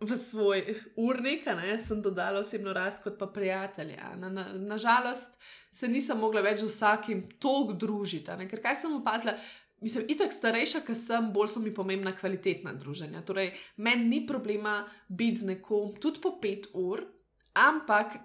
v 0.00 0.16
svoj 0.16 0.74
urnik, 1.00 1.46
ne, 1.46 1.78
sem 1.80 2.02
dodala 2.02 2.42
osebno 2.42 2.74
rast 2.76 3.02
kot 3.02 3.16
pa 3.18 3.26
prijatelja. 3.26 4.12
Nažalost, 4.20 5.38
na, 5.38 5.38
na 5.38 5.76
se 5.76 5.88
nisem 5.88 6.20
mogla 6.20 6.42
več 6.44 6.60
z 6.60 6.68
vsakim 6.68 7.22
toliko 7.40 7.76
družiti, 7.86 8.36
ne, 8.36 8.48
ker 8.48 8.60
kaj 8.62 8.82
sem 8.82 8.98
opazila. 8.98 9.36
Mislim, 9.84 10.06
itak 10.08 10.32
starejša, 10.32 10.80
ker 10.86 10.96
sem, 10.96 11.28
bolj 11.32 11.50
so 11.52 11.60
mi 11.60 11.72
pomembna 11.74 12.14
kvalitetna 12.16 12.72
druženja. 12.80 13.20
Torej, 13.28 13.50
meni 13.76 14.06
ni 14.08 14.22
problema 14.28 14.78
biti 15.08 15.42
z 15.42 15.50
nekom 15.50 15.94
tudi 16.00 16.22
po 16.24 16.38
pet 16.40 16.70
ur, 16.72 17.02
ampak 17.60 18.16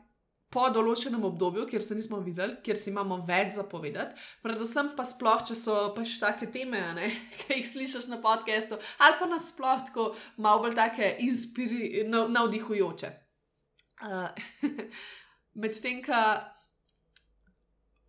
po 0.52 0.68
določenem 0.74 1.24
obdobju, 1.30 1.66
kjer 1.70 1.84
se 1.86 1.96
nismo 1.96 2.20
videli, 2.24 2.58
kjer 2.66 2.80
si 2.80 2.90
imamo 2.92 3.22
več 3.28 3.56
zapovedati, 3.56 4.18
predvsem 4.44 4.92
pa 4.98 5.06
sploh, 5.08 5.44
če 5.48 5.58
so 5.58 5.78
pač 5.96 6.18
take 6.22 6.50
teme, 6.52 6.82
ne, 6.98 7.10
ki 7.40 7.62
jih 7.62 7.68
slišiš 7.70 8.10
na 8.12 8.20
podkastu, 8.24 8.80
ali 9.00 9.20
pa 9.20 9.30
nasploh 9.32 9.86
tako 9.88 10.12
malo 10.44 10.66
bolj 10.66 10.78
take 10.80 11.16
inspiri, 11.28 12.04
navdihujoče. 12.08 13.14
Uh, 14.02 14.28
Medtem, 15.62 16.02
ko 16.04 16.20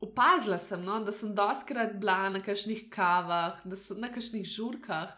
opazila 0.02 0.58
sem, 0.58 0.82
no, 0.82 0.98
da 1.04 1.14
sem 1.14 1.34
doskrat 1.34 1.94
bila 2.00 2.26
na 2.34 2.42
kakšnih 2.42 2.88
kavah, 2.90 3.62
na 3.66 4.10
kakšnih 4.10 4.46
žurkah 4.48 5.14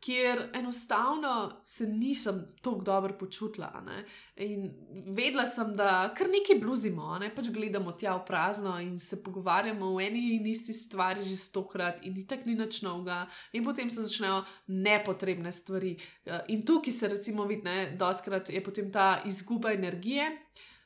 kjer 0.00 0.50
enostavno 0.54 1.62
se 1.66 1.86
nisem 1.86 2.54
tako 2.62 2.80
dobro 2.80 3.18
počutila. 3.18 3.82
Ne? 3.86 4.04
In 4.36 4.70
vedela 5.06 5.46
sem, 5.46 5.74
da 5.74 6.14
kar 6.16 6.28
nekaj 6.30 6.60
bluzimo, 6.60 7.18
ne 7.18 7.30
pač 7.34 7.50
gledamo 7.54 7.92
tja 7.92 8.14
v 8.16 8.24
prazno 8.26 8.76
in 8.80 8.98
se 8.98 9.22
pogovarjamo 9.24 9.90
o 9.94 10.00
eni 10.00 10.36
in 10.36 10.46
isti 10.46 10.72
stvari 10.72 11.24
že 11.24 11.36
stokrat, 11.36 12.04
in 12.06 12.26
tako 12.26 12.46
ni 12.46 12.54
nič 12.54 12.82
novega, 12.82 13.26
in 13.52 13.64
potem 13.64 13.90
se 13.90 14.02
začnejo 14.02 14.44
nepotrebne 14.68 15.52
stvari. 15.52 15.96
Eh, 16.24 16.44
in 16.48 16.64
tukaj 16.66 16.92
se 16.92 17.08
recimo 17.08 17.44
vidi, 17.44 17.62
da 17.98 18.12
je 18.48 18.64
potem 18.64 18.92
ta 18.92 19.22
izguba 19.26 19.72
energije, 19.72 20.30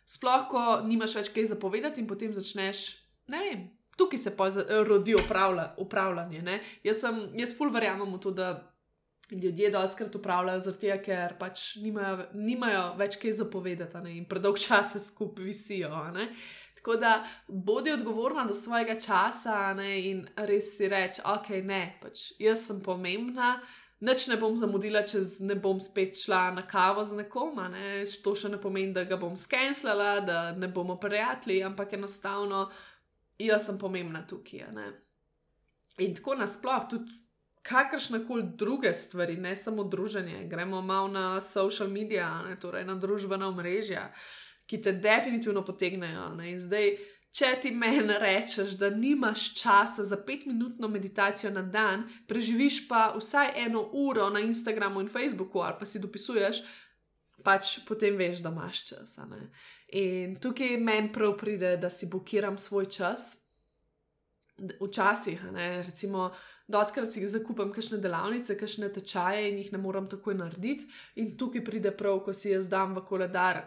sploh 0.06 0.48
ko 0.48 0.80
nimaš 0.86 1.14
več 1.20 1.28
kaj 1.28 1.52
zapovedati, 1.54 2.00
in 2.00 2.06
potem 2.06 2.34
začneš, 2.34 2.96
ne 3.28 3.38
vem. 3.38 3.70
Tukaj 3.96 4.18
se 4.18 4.30
pa 4.36 4.48
rodi 4.88 5.14
upravlja, 5.14 5.74
upravljanje. 5.78 6.60
Jaz, 6.82 7.00
sem, 7.04 7.18
jaz 7.36 7.52
ful 7.58 7.68
verjamem 7.70 8.08
v 8.14 8.20
to, 8.24 8.30
da 8.32 8.71
ljudje 9.32 9.70
dostakrat 9.70 10.14
upravljajo, 10.14 10.74
tega, 10.80 10.98
ker 11.02 11.36
pač 11.38 11.76
nimajo, 11.82 12.26
nimajo 12.34 12.82
več 12.98 13.16
kaj 13.22 13.38
zapovedati 13.40 14.02
ne, 14.04 14.16
in 14.18 14.26
predolg 14.28 14.60
čas 14.60 14.94
skupaj 15.06 15.44
visijo. 15.44 15.90
Ne. 16.14 16.28
Tako 16.78 16.96
da 16.98 17.12
bodi 17.46 17.92
odgovorna 17.92 18.44
do 18.44 18.54
svojega 18.54 18.98
časa 19.00 19.74
ne, 19.78 19.92
in 20.10 20.24
res 20.36 20.72
si 20.76 20.88
reči, 20.90 21.22
ok, 21.24 21.54
ne, 21.64 21.84
pač 22.02 22.32
jaz 22.42 22.66
sem 22.66 22.82
pomembna. 22.82 23.56
Noč 24.02 24.26
ne 24.26 24.34
bom 24.34 24.56
zamudila, 24.58 25.04
če 25.06 25.20
ne 25.46 25.54
bom 25.62 25.78
spet 25.80 26.16
šla 26.18 26.48
na 26.56 26.64
kavo 26.66 27.04
z 27.06 27.20
nekom. 27.20 27.60
Ne. 27.70 28.02
To 28.24 28.34
še 28.34 28.50
ne 28.50 28.58
pomeni, 28.58 28.90
da 28.96 29.06
ga 29.06 29.18
bom 29.20 29.36
skenslala, 29.38 30.16
da 30.26 30.38
ne 30.58 30.66
bomo 30.66 30.98
prijatelji, 30.98 31.62
ampak 31.62 31.94
enostavno 31.94 32.64
jaz 33.38 33.68
sem 33.68 33.78
pomembna 33.78 34.24
tukaj. 34.26 34.66
In 36.02 36.16
tako 36.18 36.34
nasplošno, 36.40 36.88
tudi 36.90 37.21
kakršne 37.62 38.26
koli 38.26 38.42
druge 38.58 38.92
stvari, 38.92 39.36
ne 39.36 39.54
samo 39.54 39.84
druženje, 39.84 40.46
gremo 40.50 40.82
malo 40.82 41.08
na 41.08 41.40
social 41.40 41.88
medije, 41.88 42.26
torej 42.60 42.84
na 42.84 42.94
družbena 42.94 43.48
omrežja, 43.48 44.12
ki 44.66 44.82
te 44.82 44.92
definitivno 44.92 45.64
potegnejo. 45.64 46.28
Ne? 46.34 46.50
In 46.52 46.60
zdaj, 46.60 46.96
če 47.32 47.50
ti 47.62 47.70
meni 47.70 48.18
rečeš, 48.20 48.76
da 48.80 48.90
nimaš 48.90 49.52
časa 49.62 50.04
za 50.04 50.16
petminutno 50.26 50.88
meditacijo 50.88 51.50
na 51.50 51.62
dan, 51.62 52.04
preživiš 52.28 52.86
pa 52.88 53.12
vsaj 53.16 53.54
eno 53.66 53.84
uro 53.92 54.30
na 54.30 54.40
Instagramu 54.40 55.00
in 55.00 55.08
Facebooku, 55.08 55.60
ali 55.60 55.78
pa 55.78 55.86
si 55.86 56.00
dopisuješ, 56.00 56.62
pač 57.44 57.78
potem 57.88 58.16
veš, 58.16 58.42
da 58.42 58.50
imaš 58.50 58.84
čas. 58.88 59.18
In 59.92 60.36
tukaj 60.40 60.76
meni 60.80 61.12
prav 61.12 61.36
pride, 61.38 61.76
da 61.76 61.90
si 61.90 62.08
blokiram 62.10 62.58
svoj 62.58 62.90
čas. 62.90 63.36
Včasih, 64.80 65.42
ne, 65.52 65.82
recimo, 65.82 66.30
Doskrat 66.72 67.12
si 67.12 67.28
zakupim 67.28 67.72
kakšne 67.74 68.00
delavnice, 68.00 68.56
kakšne 68.58 68.88
tečaje 68.94 69.44
in 69.50 69.60
jih 69.60 69.72
ne 69.74 69.82
morem 69.82 70.08
takoj 70.08 70.38
narediti, 70.38 70.88
in 71.20 71.36
tukaj 71.38 71.64
pride 71.64 71.92
prav, 71.96 72.22
ko 72.24 72.34
si 72.36 72.54
jaz 72.54 72.68
dam 72.72 72.96
v 72.96 73.04
koledar, 73.08 73.62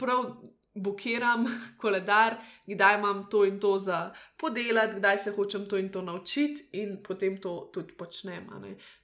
prav 0.00 0.26
blokiram 0.74 1.44
koledar, 1.82 2.36
kdaj 2.66 2.98
imam 2.98 3.26
to 3.30 3.44
in 3.44 3.60
to 3.60 3.78
za 3.78 4.12
podelati, 4.36 4.96
kdaj 4.96 5.18
se 5.18 5.30
hočem 5.30 5.68
to 5.68 5.78
in 5.78 5.88
to 5.92 6.02
naučiti, 6.02 6.68
in 6.72 7.02
potem 7.02 7.40
to 7.40 7.70
tudi 7.72 7.92
počnem. 7.92 8.46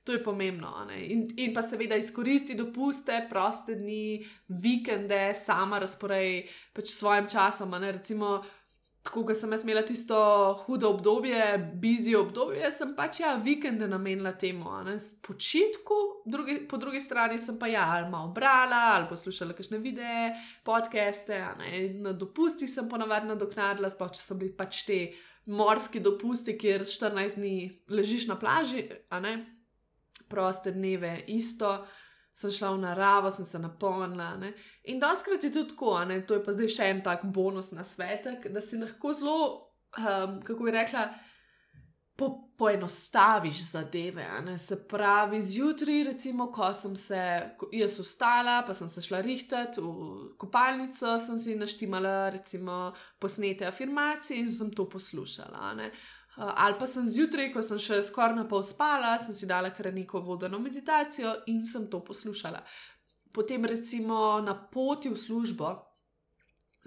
To 0.05 0.13
je 0.13 0.25
pomembno. 0.25 0.87
In, 0.97 1.29
in 1.37 1.55
pa 1.55 1.63
seveda 1.63 1.97
izkoristi 1.97 2.55
dopuste, 2.55 3.27
proste 3.31 3.75
dni, 3.75 4.25
vikende, 4.49 5.35
sama 5.35 5.79
razporej 5.79 6.49
pač 6.73 6.89
svojim 6.89 7.29
časom. 7.29 7.75
Recimo, 7.75 8.45
tako 9.09 9.23
da 9.23 9.35
sem 9.35 9.53
imela 9.63 9.83
tisto 9.83 10.17
hudo 10.67 10.91
obdobje, 10.91 11.71
bizi 11.75 12.13
obdobje, 12.17 12.71
sem 12.71 12.91
pač 12.97 13.21
ja, 13.21 13.35
vikende 13.45 13.87
namenila 13.89 14.35
temu, 14.37 14.69
počitku, 15.23 15.95
drugi, 16.27 16.59
po 16.69 16.77
drugi 16.77 17.01
strani 17.01 17.39
sem 17.39 17.57
pa 17.59 17.67
ja, 17.67 17.87
ali 17.95 18.11
malo 18.11 18.29
brala, 18.37 18.83
ali 18.97 19.09
poslušala 19.09 19.57
kakšne 19.57 19.79
videe, 19.79 20.35
podcaste, 20.65 21.41
na 22.03 22.13
dopusti 22.13 22.69
sem 22.69 22.89
ponavadi 22.89 23.31
nadoknadila, 23.33 23.89
sploh 23.89 24.13
če 24.13 24.23
so 24.23 24.37
bili 24.37 24.53
pač 24.53 24.83
te 24.85 24.99
morski 25.47 26.05
dopusti, 26.05 26.59
kjer 26.61 26.85
14 26.85 27.41
dni 27.41 27.55
ležiš 27.89 28.29
na 28.29 28.37
plaži, 28.37 28.85
proste 30.29 30.77
dneve, 30.77 31.15
isto 31.33 31.79
sem 32.39 32.53
šla 32.55 32.71
v 32.77 32.83
naravo, 32.85 33.31
sem 33.35 33.47
se 33.47 33.59
napolnila. 33.59 34.37
Ne? 34.39 34.53
In 34.93 35.01
doskrat 35.03 35.45
je 35.45 35.51
tudi 35.53 35.73
tako, 35.73 35.97
ne? 36.07 36.21
to 36.27 36.39
je 36.39 36.45
pa 36.45 36.55
zdaj 36.55 36.75
še 36.75 36.91
en 36.93 37.01
tak 37.03 37.25
bonus 37.35 37.73
na 37.75 37.87
svetek, 37.87 38.47
da 38.55 38.63
si 38.63 38.79
lahko 38.79 39.15
zelo, 39.17 39.39
um, 39.99 40.39
kako 40.47 40.69
bi 40.69 40.77
rekla, 40.77 41.09
po, 42.19 42.29
poenostaviš 42.59 43.63
zadeve. 43.73 44.27
Se 44.59 44.79
pravi, 44.89 45.41
zjutraj, 45.41 46.05
recimo, 46.13 46.49
ko 46.53 46.71
sem 46.75 46.97
se 46.97 47.23
jaz 47.73 47.99
ustala, 48.01 48.63
pa 48.67 48.75
sem 48.75 48.89
se 48.89 49.03
šla 49.03 49.21
rihtati 49.21 49.81
v 49.81 50.35
kopalnico, 50.39 51.19
sem 51.19 51.39
si 51.39 51.59
naštimala, 51.59 52.31
recimo, 52.35 52.93
posnete 53.19 53.67
afirmacije 53.67 54.41
in 54.41 54.51
sem 54.53 54.71
to 54.75 54.89
poslušala. 54.89 55.75
Ne? 55.79 55.91
Eh, 56.39 56.53
ali 56.57 56.75
pa 56.79 56.87
sem 56.87 57.09
zjutraj, 57.11 57.51
ko 57.51 57.63
sem 57.67 57.81
še 57.83 57.99
skoraj 58.07 58.37
na 58.37 58.45
pol 58.47 58.63
spala, 58.63 59.17
sem 59.19 59.35
si 59.35 59.47
dala 59.51 59.73
kar 59.75 59.91
neko 59.95 60.21
vodeno 60.23 60.61
meditacijo 60.63 61.35
in 61.51 61.65
sem 61.67 61.89
to 61.91 61.99
poslušala. 62.05 62.63
Potem, 63.35 63.65
recimo 63.67 64.39
na 64.45 64.55
poti 64.55 65.11
v 65.11 65.19
službo, 65.19 65.73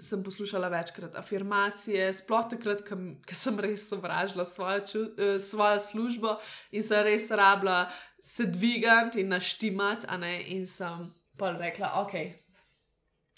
sem 0.00 0.22
poslušala 0.24 0.70
večkrat 0.72 1.18
afirmacije, 1.20 2.08
sploh 2.16 2.48
takrat, 2.48 2.80
ko 2.88 3.36
sem 3.36 3.60
res 3.60 3.84
sovražila 3.92 4.44
svojo, 4.48 4.80
eh, 4.80 5.38
svojo 5.38 5.80
službo 5.80 6.38
in 6.72 6.82
sem 6.82 7.04
res 7.04 7.28
rabila 7.30 7.90
se 8.22 8.46
dvigati 8.46 9.20
in 9.20 9.28
naštimati, 9.28 10.06
in 10.46 10.64
sem 10.66 11.12
pa 11.36 11.50
rekla, 11.50 12.00
ok, 12.00 12.14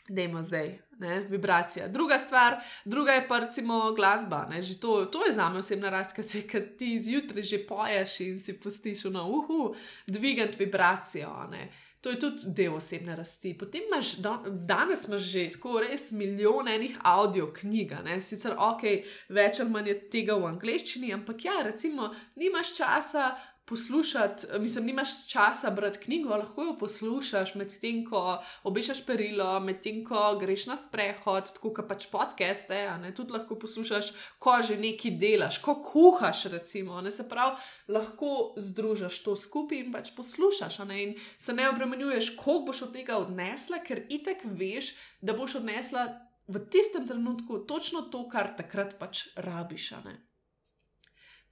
Dajmo 0.09 0.43
zdaj, 0.43 0.79
ne, 0.99 1.21
vibracija. 1.21 1.89
Druga 1.89 2.19
stvar, 2.19 2.57
druga 2.85 3.13
je 3.13 3.29
pa 3.29 3.39
recimo 3.39 3.93
glasba. 3.93 4.47
Ne, 4.51 4.61
to, 4.81 5.05
to 5.05 5.25
je 5.27 5.33
za 5.33 5.49
me 5.49 5.59
osebna 5.59 5.91
rast, 5.91 6.13
ker 6.17 6.25
se 6.25 6.43
ti 6.79 6.99
zjutraj 6.99 7.43
že 7.43 7.67
poješ 7.67 8.21
in 8.21 8.39
si 8.41 8.61
pustiš 8.61 9.05
na 9.05 9.25
uhu, 9.27 9.75
dvigati 10.07 10.59
vibracijo. 10.59 11.49
Ne. 11.51 11.71
To 12.05 12.11
je 12.11 12.19
tudi 12.21 12.53
del 12.57 12.75
osebne 12.75 13.17
rasti. 13.17 13.55
Potem 13.59 13.81
imaš, 13.89 14.17
danes 14.51 15.07
imaš 15.09 15.23
že 15.23 15.47
tako 15.57 15.81
res 15.81 16.11
milijon 16.13 16.69
enih 16.69 16.99
audio 17.03 17.49
knjig, 17.53 17.95
sicer 18.21 18.53
ok, 18.59 18.83
več 19.29 19.61
ali 19.61 19.71
manj 19.71 19.89
je 19.89 19.95
tega 20.13 20.37
v 20.37 20.51
angleščini, 20.51 21.15
ampak 21.17 21.45
ja, 21.45 21.63
recimo, 21.65 22.11
nimaš 22.37 22.75
časa 22.77 23.31
poslušati, 23.67 24.47
mislim, 24.59 24.85
nimaš 24.87 25.29
časa 25.29 25.71
brati 25.71 25.99
knjigo, 25.99 26.37
lahko 26.37 26.63
jo 26.63 26.77
poslušaš 26.79 27.55
medtem, 27.55 28.05
ko 28.05 28.43
obešaš 28.63 29.07
perilo, 29.07 29.61
medtem, 29.61 30.03
ko 30.05 30.37
greš 30.41 30.67
na 30.67 30.77
sprehod, 30.77 31.53
tako 31.57 31.73
kot 31.75 31.89
pač 31.89 32.07
podcaste, 32.13 32.77
ne 33.01 33.15
tudi 33.15 33.33
lahko 33.33 33.57
poslušaš, 33.59 34.13
ko 34.39 34.59
že 34.63 34.77
nekaj 34.77 35.17
delaš, 35.21 35.59
ko 35.65 35.79
kuhaš, 35.83 36.45
recimo. 36.53 37.01
Ne, 37.01 37.11
se 37.11 37.29
pravi, 37.29 37.57
lahko 37.89 38.55
združiš 38.57 39.23
to 39.25 39.37
skupaj 39.37 39.81
in 39.81 39.93
pač 39.93 40.13
poslušaš, 40.17 40.79
ne, 40.85 41.03
in 41.03 41.17
se 41.39 41.53
ne 41.53 41.69
obremenjuješ, 41.73 42.35
koliko 42.37 42.67
boš 42.69 42.83
od 42.89 42.93
tega 42.93 43.17
odnesla, 43.17 43.81
ker 43.87 44.05
itek 44.09 44.45
veš, 44.45 44.95
da 45.21 45.33
boš 45.33 45.61
odnesla. 45.63 46.09
V 46.45 46.61
tistem 46.69 47.07
trenutku 47.09 47.63
točno 47.65 48.03
to, 48.13 48.27
kar 48.29 48.51
takrat 48.57 48.99
pač 48.99 49.31
rabiš. 49.41 49.95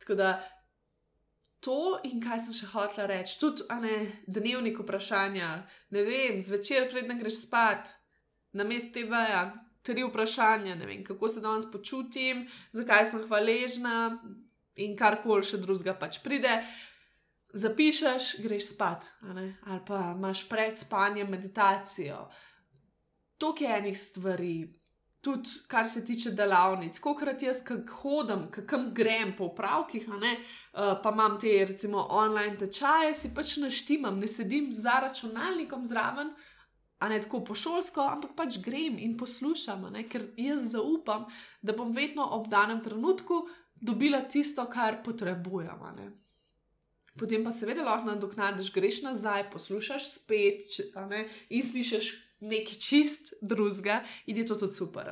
Tako 0.02 0.14
da 0.14 0.34
to 1.62 1.98
in 2.04 2.20
kaj 2.22 2.40
sem 2.44 2.56
še 2.56 2.68
hotela 2.72 3.06
reči, 3.12 3.38
tudi 3.38 3.64
ne, 3.82 3.96
dnevnik 4.26 4.80
vprašanja. 4.82 5.50
Ne 5.94 6.06
vem, 6.06 6.40
zvečer, 6.42 6.88
predem 6.90 7.20
greš 7.20 7.44
spat, 7.46 7.92
na 8.58 8.66
mestu 8.66 8.98
TV-ja, 8.98 9.44
tri 9.86 10.02
vprašanja, 10.06 10.74
ne 10.78 10.88
vem, 10.88 11.04
kako 11.06 11.30
se 11.30 11.42
danes 11.42 11.68
počutim, 11.70 12.44
zakaj 12.74 13.06
sem 13.06 13.22
hvaležna 13.28 13.94
in 14.82 14.96
karkoli 14.98 15.46
še 15.46 15.62
drugega 15.62 15.94
pač 15.98 16.18
pride. 16.24 16.60
Zapišeš, 17.52 18.38
greš 18.42 18.72
spat, 18.72 19.10
ali 19.28 19.50
pa 19.86 20.14
imaš 20.16 20.46
pred 20.48 20.78
spanjem 20.80 21.28
meditacijo. 21.30 22.24
To 23.38 23.52
je 23.58 23.68
enih 23.68 23.98
stvari, 23.98 24.54
tudi 25.22 25.48
kar 25.68 25.86
se 25.88 26.04
tiče 26.04 26.30
delavnic, 26.30 26.98
kokrat 26.98 27.42
jaz 27.42 27.62
hodim, 28.02 28.48
kam 28.66 28.88
grem 28.94 29.36
po 29.38 29.52
upravkih, 29.52 30.08
uh, 30.08 30.96
pa 31.02 31.10
imam 31.14 31.38
te 31.40 31.52
recimo 31.68 32.06
online 32.10 32.56
tečaje, 32.58 33.14
si 33.14 33.30
pač 33.34 33.56
naštimam, 33.62 34.18
ne 34.18 34.26
sedim 34.26 34.72
za 34.72 34.98
računalnikom 35.06 35.84
zraven. 35.86 36.34
A 37.02 37.08
ne 37.08 37.18
tako 37.20 37.40
pošolsko, 37.44 38.00
ampak 38.00 38.36
pač 38.38 38.60
grem 38.62 38.98
in 38.98 39.16
poslušam, 39.18 39.88
ne? 39.90 40.04
ker 40.08 40.22
jaz 40.38 40.68
zaupam, 40.70 41.24
da 41.62 41.74
bom 41.74 41.90
vedno 41.90 42.28
ob 42.36 42.46
danem 42.50 42.78
trenutku 42.82 43.40
dobila 43.74 44.20
tisto, 44.30 44.66
kar 44.70 45.00
potrebujem. 45.02 45.82
Potem 47.18 47.42
pa 47.44 47.50
seveda 47.50 47.82
lahko 47.82 48.06
nadoknadiš, 48.06 48.70
greš 48.74 49.02
nazaj, 49.02 49.48
poslušaš 49.50 50.12
spet 50.14 50.78
ne? 51.10 51.26
in 51.50 51.66
slišiš 51.66 52.12
nekaj 52.42 52.78
čist 52.78 53.34
drugega 53.40 54.02
in 54.26 54.36
je 54.36 54.46
to 54.46 54.58
tudi 54.60 54.74
super. 54.74 55.10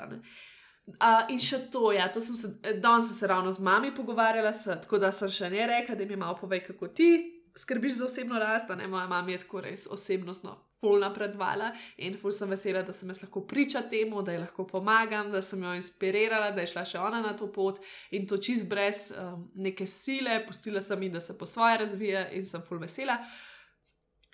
Uh, 0.90 1.28
in 1.30 1.38
še 1.38 1.62
to, 1.70 1.90
ja, 1.94 2.08
to 2.12 2.22
sem 2.22 2.34
se, 2.34 2.48
danes 2.82 3.10
sem 3.10 3.18
se 3.20 3.28
ravno 3.30 3.50
z 3.54 3.62
mami 3.62 3.92
pogovarjala, 3.94 4.52
se, 4.52 4.74
tako 4.82 4.98
da 4.98 5.12
sem 5.14 5.30
še 5.30 5.50
ne 5.52 5.68
rekla, 5.70 5.94
da 5.94 6.08
mi 6.08 6.18
malo 6.18 6.38
povej, 6.40 6.64
kako 6.66 6.88
ti 6.88 7.10
skrbiš 7.56 8.00
za 8.00 8.08
osebno 8.08 8.38
rast. 8.38 8.72
Ne, 8.74 8.88
moja 8.90 9.06
mama 9.06 9.30
je 9.30 9.38
tako 9.44 9.62
res 9.66 9.86
osebnostno, 9.90 10.56
ful 10.80 10.98
napredvala 11.02 11.70
in 12.00 12.16
ful 12.18 12.32
sem 12.34 12.50
vesela, 12.50 12.82
da 12.86 12.94
sem 12.96 13.10
jaz 13.10 13.20
lahko 13.22 13.44
priča 13.46 13.82
temu, 13.90 14.22
da 14.26 14.34
ji 14.34 14.42
lahko 14.42 14.66
pomagam, 14.66 15.30
da 15.30 15.42
sem 15.44 15.62
jo 15.62 15.74
inspirirala, 15.76 16.50
da 16.56 16.64
je 16.64 16.72
šla 16.72 16.86
še 16.88 17.02
ona 17.02 17.20
na 17.22 17.34
to 17.36 17.50
pot 17.52 17.82
in 18.10 18.26
to 18.26 18.40
čist 18.40 18.66
brez 18.70 19.10
um, 19.12 19.50
neke 19.54 19.86
sile, 19.86 20.40
pustila 20.46 20.82
sem 20.82 21.06
ji, 21.06 21.12
da 21.14 21.20
se 21.20 21.38
po 21.38 21.46
svoje 21.46 21.82
razvija 21.84 22.30
in 22.34 22.46
sem 22.46 22.64
ful 22.66 22.80
vesela. 22.82 23.20
Uh, 23.20 23.49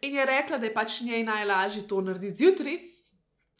In 0.03 0.15
je 0.15 0.27
rekla, 0.27 0.59
da 0.59 0.67
je 0.67 0.75
pač 0.75 1.01
njej 1.01 1.25
najlažje 1.25 1.87
to 1.89 2.01
narediti 2.01 2.37
zjutraj, 2.37 2.77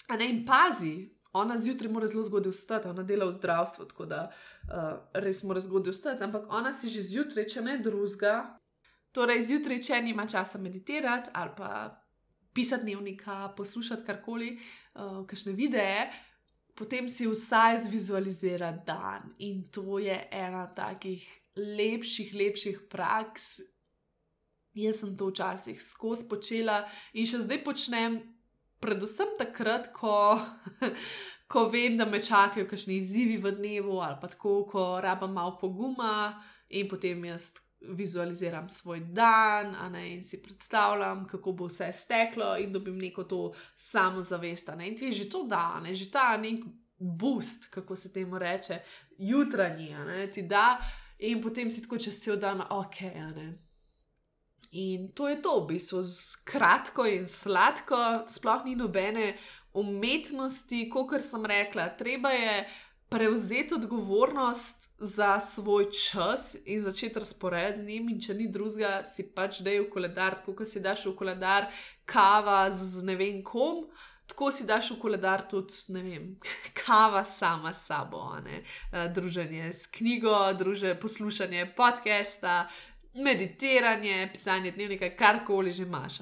a 0.09 0.17
ne 0.17 0.31
in 0.31 0.45
pazi. 0.47 1.13
Ona 1.37 1.59
zjutraj 1.61 1.93
mora 1.93 2.07
zelo 2.09 2.23
zgodaj 2.25 2.53
vstati, 2.53 2.89
ona 2.89 3.03
dela 3.03 3.27
v 3.29 3.33
zdravstvu, 3.33 3.85
tako 3.85 4.07
da 4.09 4.21
uh, 4.31 5.21
res 5.21 5.43
mora 5.45 5.61
zgodaj 5.61 5.93
vstati, 5.93 6.25
ampak 6.25 6.47
ona 6.49 6.73
si 6.73 6.89
že 6.89 7.03
zjutraj, 7.05 7.45
če 7.53 7.61
ne 7.61 7.75
drugega, 7.85 8.37
torej 9.13 9.43
zjutraj, 9.51 9.83
če 9.85 10.01
nima 10.01 10.25
časa 10.29 10.59
meditirati 10.59 11.31
ali 11.35 11.53
pa 11.57 11.71
pisati 12.57 12.89
dnevnika, 12.89 13.53
poslušati 13.57 14.07
karkoli, 14.07 14.55
uh, 14.57 15.27
kakšne 15.29 15.53
videe, 15.53 16.09
potem 16.75 17.09
si 17.09 17.29
vsaj 17.29 17.83
zvizualizira 17.85 18.73
dan. 18.87 19.35
In 19.39 19.67
to 19.69 19.99
je 19.99 20.17
ena 20.33 20.65
takih 20.73 21.21
lepših, 21.57 22.33
lepših 22.33 22.81
praks, 22.89 23.61
Jaz 24.77 25.01
sem 25.01 25.17
to 25.17 25.31
včasih 25.31 25.83
skozi 25.83 26.29
počela 26.29 26.83
in 27.17 27.25
še 27.29 27.41
zdaj 27.47 27.63
počnem, 27.65 28.19
predvsem 28.85 29.37
takrat, 29.39 29.89
ko, 29.97 30.37
ko 31.53 31.69
vem, 31.73 31.97
da 31.97 32.05
me 32.05 32.21
čakajo 32.23 32.69
kakšni 32.69 32.99
izzivi 33.01 33.39
v 33.41 33.57
dnevu 33.57 34.01
ali 34.05 34.21
pa 34.21 34.29
tako, 34.29 34.59
ko 34.69 34.89
rabim 35.01 35.33
malo 35.33 35.57
poguma 35.61 36.37
in 36.69 36.89
potem 36.91 37.25
jaz 37.25 37.55
vizualiziram 37.81 38.69
svoj 38.69 39.01
dan, 39.01 39.77
ne, 39.93 40.15
in 40.15 40.25
si 40.25 40.43
predstavljam, 40.43 41.27
kako 41.29 41.53
bo 41.53 41.67
vse 41.67 41.93
steklo, 41.93 42.57
in 42.59 42.73
dobim 42.73 42.99
neko 42.99 43.25
to 43.25 43.53
samozavest. 43.77 44.73
Ne, 44.77 44.89
in 44.89 44.97
ti 44.97 45.13
že 45.13 45.29
to 45.31 45.45
da, 45.45 45.81
ne, 45.81 45.95
že 45.95 46.11
ta 46.11 46.37
nek 46.37 46.65
boost, 46.99 47.71
kako 47.71 47.97
se 47.97 48.13
temu 48.13 48.39
reče, 48.39 48.81
jutranji, 49.19 49.95
ne, 50.07 50.27
ti 50.33 50.43
da, 50.43 50.79
in 51.19 51.43
potem 51.43 51.71
si 51.71 51.83
tako 51.83 51.99
čez 51.99 52.19
cel 52.19 52.37
dan, 52.37 52.63
ok. 52.71 53.01
In 54.77 55.13
to 55.17 55.29
je 55.29 55.39
to, 55.43 55.61
v 55.63 55.73
bistvu, 55.73 56.03
kratko 56.45 57.07
in 57.09 57.29
sladko, 57.31 58.27
sploh 58.29 58.67
ni 58.67 58.75
nobene 58.77 59.37
umetnosti, 59.77 60.83
kot 60.93 61.17
sem 61.25 61.47
rekla, 61.49 61.89
treba 61.97 62.33
je 62.35 62.67
prevzeti 63.09 63.75
odgovornost 63.75 64.91
za 64.99 65.41
svoj 65.41 65.87
čas 65.91 66.57
in 66.65 66.81
začeti 66.81 67.19
razporediti 67.19 67.81
z 67.81 67.87
njim, 67.87 68.09
in 68.09 68.21
če 68.21 68.35
ni 68.35 68.49
drugega, 68.53 69.01
si 69.05 69.31
pač 69.35 69.63
dej 69.65 69.85
v 69.85 69.91
koledar, 69.93 70.37
tako 70.41 70.57
kot 70.61 70.69
si 70.69 70.83
daš 70.83 71.07
v 71.07 71.15
koledar 71.17 71.71
kava 72.05 72.67
z 72.73 73.07
ne 73.07 73.17
vem 73.17 73.41
kom. 73.45 73.87
Tako 74.27 74.51
si 74.51 74.65
daš 74.67 74.91
v 74.91 74.99
koledar 74.99 75.45
tudi, 75.47 75.85
ne 75.95 76.03
vem, 76.03 76.25
kava 76.83 77.23
sama 77.25 77.71
s 77.75 77.87
sabo, 77.87 78.25
ne? 78.43 78.65
Eh, 78.93 79.09
druženje 79.15 79.71
s 79.73 79.87
knjigo, 79.87 80.35
druže, 80.59 80.97
poslušanje 80.99 81.73
podcasta, 81.77 82.67
meditiranje, 83.17 84.29
pisanje 84.33 84.71
dnevnika, 84.71 85.11
karkoli 85.17 85.73
že 85.73 85.83
imaš. 85.83 86.21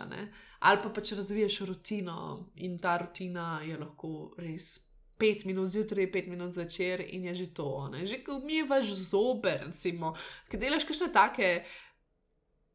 Ali 0.61 0.83
pa 0.83 0.89
pač 0.89 1.13
razviješ 1.13 1.61
rutino 1.61 2.51
in 2.57 2.79
ta 2.79 2.97
rutina 2.97 3.61
je 3.65 3.79
lahko 3.79 4.35
res 4.39 4.95
pet 5.19 5.45
minut 5.45 5.71
zjutraj, 5.71 6.13
pet 6.13 6.27
minut 6.27 6.53
zvečer 6.53 7.05
in 7.09 7.25
je 7.25 7.35
že 7.35 7.47
to. 7.55 7.89
Ne? 7.93 8.07
Že 8.07 8.23
ko 8.25 8.39
mi 8.45 8.55
je 8.55 8.65
vaš 8.65 8.93
zober, 9.11 9.67
recimo, 9.67 10.15
ki 10.49 10.59
delaš 10.59 10.85
kakšne 10.85 11.13
take. 11.13 11.51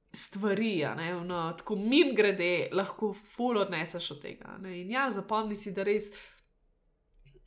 Stvari, 0.10 0.82
no, 1.26 1.54
tako 1.58 1.76
min 1.76 2.16
grede, 2.18 2.70
lahko 2.74 3.12
ful 3.14 3.60
odneseš 3.62 4.12
od 4.12 4.22
tega. 4.22 4.56
Ne? 4.58 4.80
In 4.82 4.90
ja, 4.92 5.04
zapomni 5.12 5.56
si, 5.56 5.70
da 5.72 5.84
res 5.86 6.10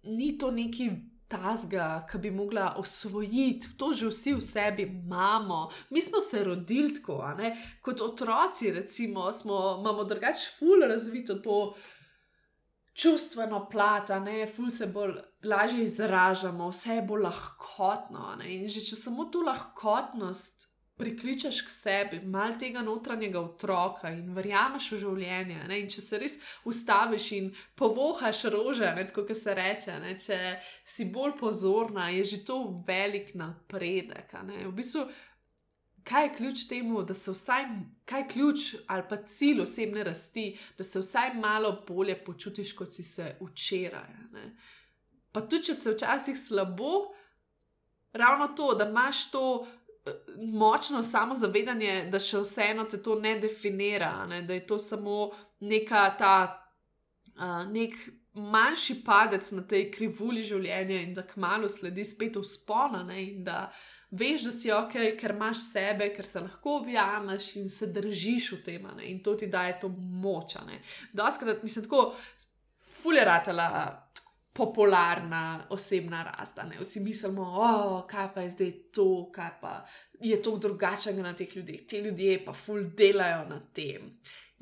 ni 0.05 0.37
to 0.39 0.51
neki 0.51 0.91
tasga, 1.33 1.87
ki 2.11 2.19
bi 2.19 2.31
mogla 2.31 2.75
osvojiti, 2.79 3.73
to 3.81 3.93
že 3.97 4.11
vsi 4.13 4.35
v 4.37 4.45
sebi 4.45 4.83
imamo. 4.83 5.71
Mi 5.91 6.01
smo 6.01 6.21
se 6.21 6.45
rodili 6.45 6.95
tako, 6.95 7.25
kot 7.83 8.01
otroci, 8.01 8.71
recimo, 8.71 9.33
smo, 9.33 9.79
imamo 9.81 10.05
drugače 10.05 10.51
ful 10.59 10.85
razvito 10.89 11.35
to 11.35 11.75
čustveno 12.95 13.69
plata, 13.71 14.21
ne, 14.21 14.47
ful 14.47 14.71
se 14.71 14.87
bolj 14.87 15.15
lažje 15.45 15.85
izražamo, 15.85 16.69
vse 16.69 16.95
je 16.95 17.03
bolj 17.03 17.23
lahkotno. 17.23 18.35
Ne, 18.39 18.53
in 18.55 18.69
že 18.69 18.85
če 18.85 18.97
samo 18.97 19.25
to 19.25 19.41
lahkotnost 19.47 20.72
prikličeš 21.03 21.59
k 21.67 21.73
sebi, 21.75 22.21
malo 22.31 22.55
tega 22.61 22.83
notranjega 22.87 23.41
otroka 23.43 24.13
in 24.15 24.31
verjameš 24.37 24.93
v 24.95 25.01
življenje. 25.03 25.59
Ne, 25.67 25.81
če 25.91 26.05
se 26.05 26.21
res 26.23 26.39
ustaviš 26.69 27.27
in 27.39 27.51
povohaš 27.79 28.45
rože, 28.55 28.87
ne, 28.95 29.07
tako 29.09 29.27
se 29.35 29.57
reče, 29.59 29.99
ne, 30.05 30.15
če 30.23 30.39
si 30.87 31.09
bolj 31.11 31.35
pozorna, 31.41 32.07
je 32.15 32.25
že 32.35 32.41
to 32.47 32.63
velik 32.87 33.35
napredek. 33.35 34.37
Ne, 34.47 34.63
v 34.69 34.75
bistvu, 34.79 35.09
kaj 36.07 36.29
je 36.29 36.35
ključ 36.37 36.69
temu, 36.69 37.03
da 37.03 37.15
se 37.15 37.35
vsaj, 37.35 37.67
kaj 38.05 38.21
je 38.21 38.29
ključ 38.29 38.69
ali 38.87 39.03
pa 39.09 39.17
cilj 39.17 39.65
osebne 39.67 40.05
rasti, 40.05 40.53
da 40.79 40.85
se 40.85 41.03
vsaj 41.03 41.35
malo 41.35 41.81
bolje 41.89 42.17
počutiš, 42.25 42.77
kot 42.79 42.95
si 42.95 43.03
se 43.03 43.37
včeraj. 43.41 44.15
Ne? 44.33 44.53
Pa 45.33 45.41
tudi, 45.41 45.71
če 45.71 45.75
se 45.75 45.95
včasih 45.95 46.39
slabo, 46.39 47.13
ravno 48.13 48.49
to, 48.57 48.75
da 48.75 48.89
imaš 48.89 49.31
to 49.31 49.67
močno 50.37 51.03
samozavedanje, 51.03 52.09
da 52.11 52.19
še 52.19 52.43
vseeno 52.43 52.85
te 52.91 52.99
to 53.03 53.19
ne 53.21 53.37
definira, 53.41 54.27
ne? 54.27 54.43
da 54.43 54.55
je 54.55 54.67
to 54.67 54.79
samo 54.79 55.31
neka 55.61 56.09
ta. 56.19 56.35
Uh, 57.33 57.63
nek 57.73 57.95
manjši 58.35 58.99
padec 59.05 59.47
na 59.53 59.63
tej 59.69 59.87
krivulji 59.93 60.43
življenja, 60.51 61.01
in 61.01 61.15
da 61.17 61.25
kmalo 61.27 61.69
sledi 61.69 62.05
spet 62.05 62.37
vzpona, 62.41 63.05
in 63.21 63.43
da 63.45 63.67
veš, 64.13 64.47
da 64.47 64.53
si 64.53 64.73
ok, 64.73 64.97
ker 65.21 65.35
imaš 65.37 65.67
sebe, 65.71 66.11
ker 66.17 66.29
se 66.29 66.41
lahko 66.41 66.79
objameš 66.83 67.51
in 67.61 67.69
se 67.73 67.89
držiš 67.93 68.53
v 68.57 68.61
tem, 68.65 68.89
ne? 68.97 69.09
in 69.11 69.23
to 69.25 69.37
ti 69.37 69.49
daje 69.53 69.79
to 69.81 69.89
moč. 69.89 70.57
Doskrat 71.13 71.65
nisem 71.65 71.87
tako 71.89 72.13
fuljeratela. 73.03 73.69
Popularna 74.53 75.67
osebna 75.71 76.23
rast. 76.23 76.59
Vsi 76.81 77.01
mislimo, 77.01 77.43
oh, 77.43 78.07
kaj 78.07 78.29
pa 78.35 78.45
je 78.45 78.51
zdaj 78.51 78.73
to, 78.93 79.31
kaj 79.33 79.51
pa 79.61 79.73
je 80.21 80.43
to 80.43 80.57
drugačnega 80.59 81.23
na 81.23 81.33
teh 81.37 81.57
ljudeh. 81.57 81.87
Ti 81.87 82.03
ljudje 82.05 82.45
pa 82.45 82.53
ful 82.53 82.85
delajo 82.97 83.49
na 83.49 83.61
tem. 83.73 84.13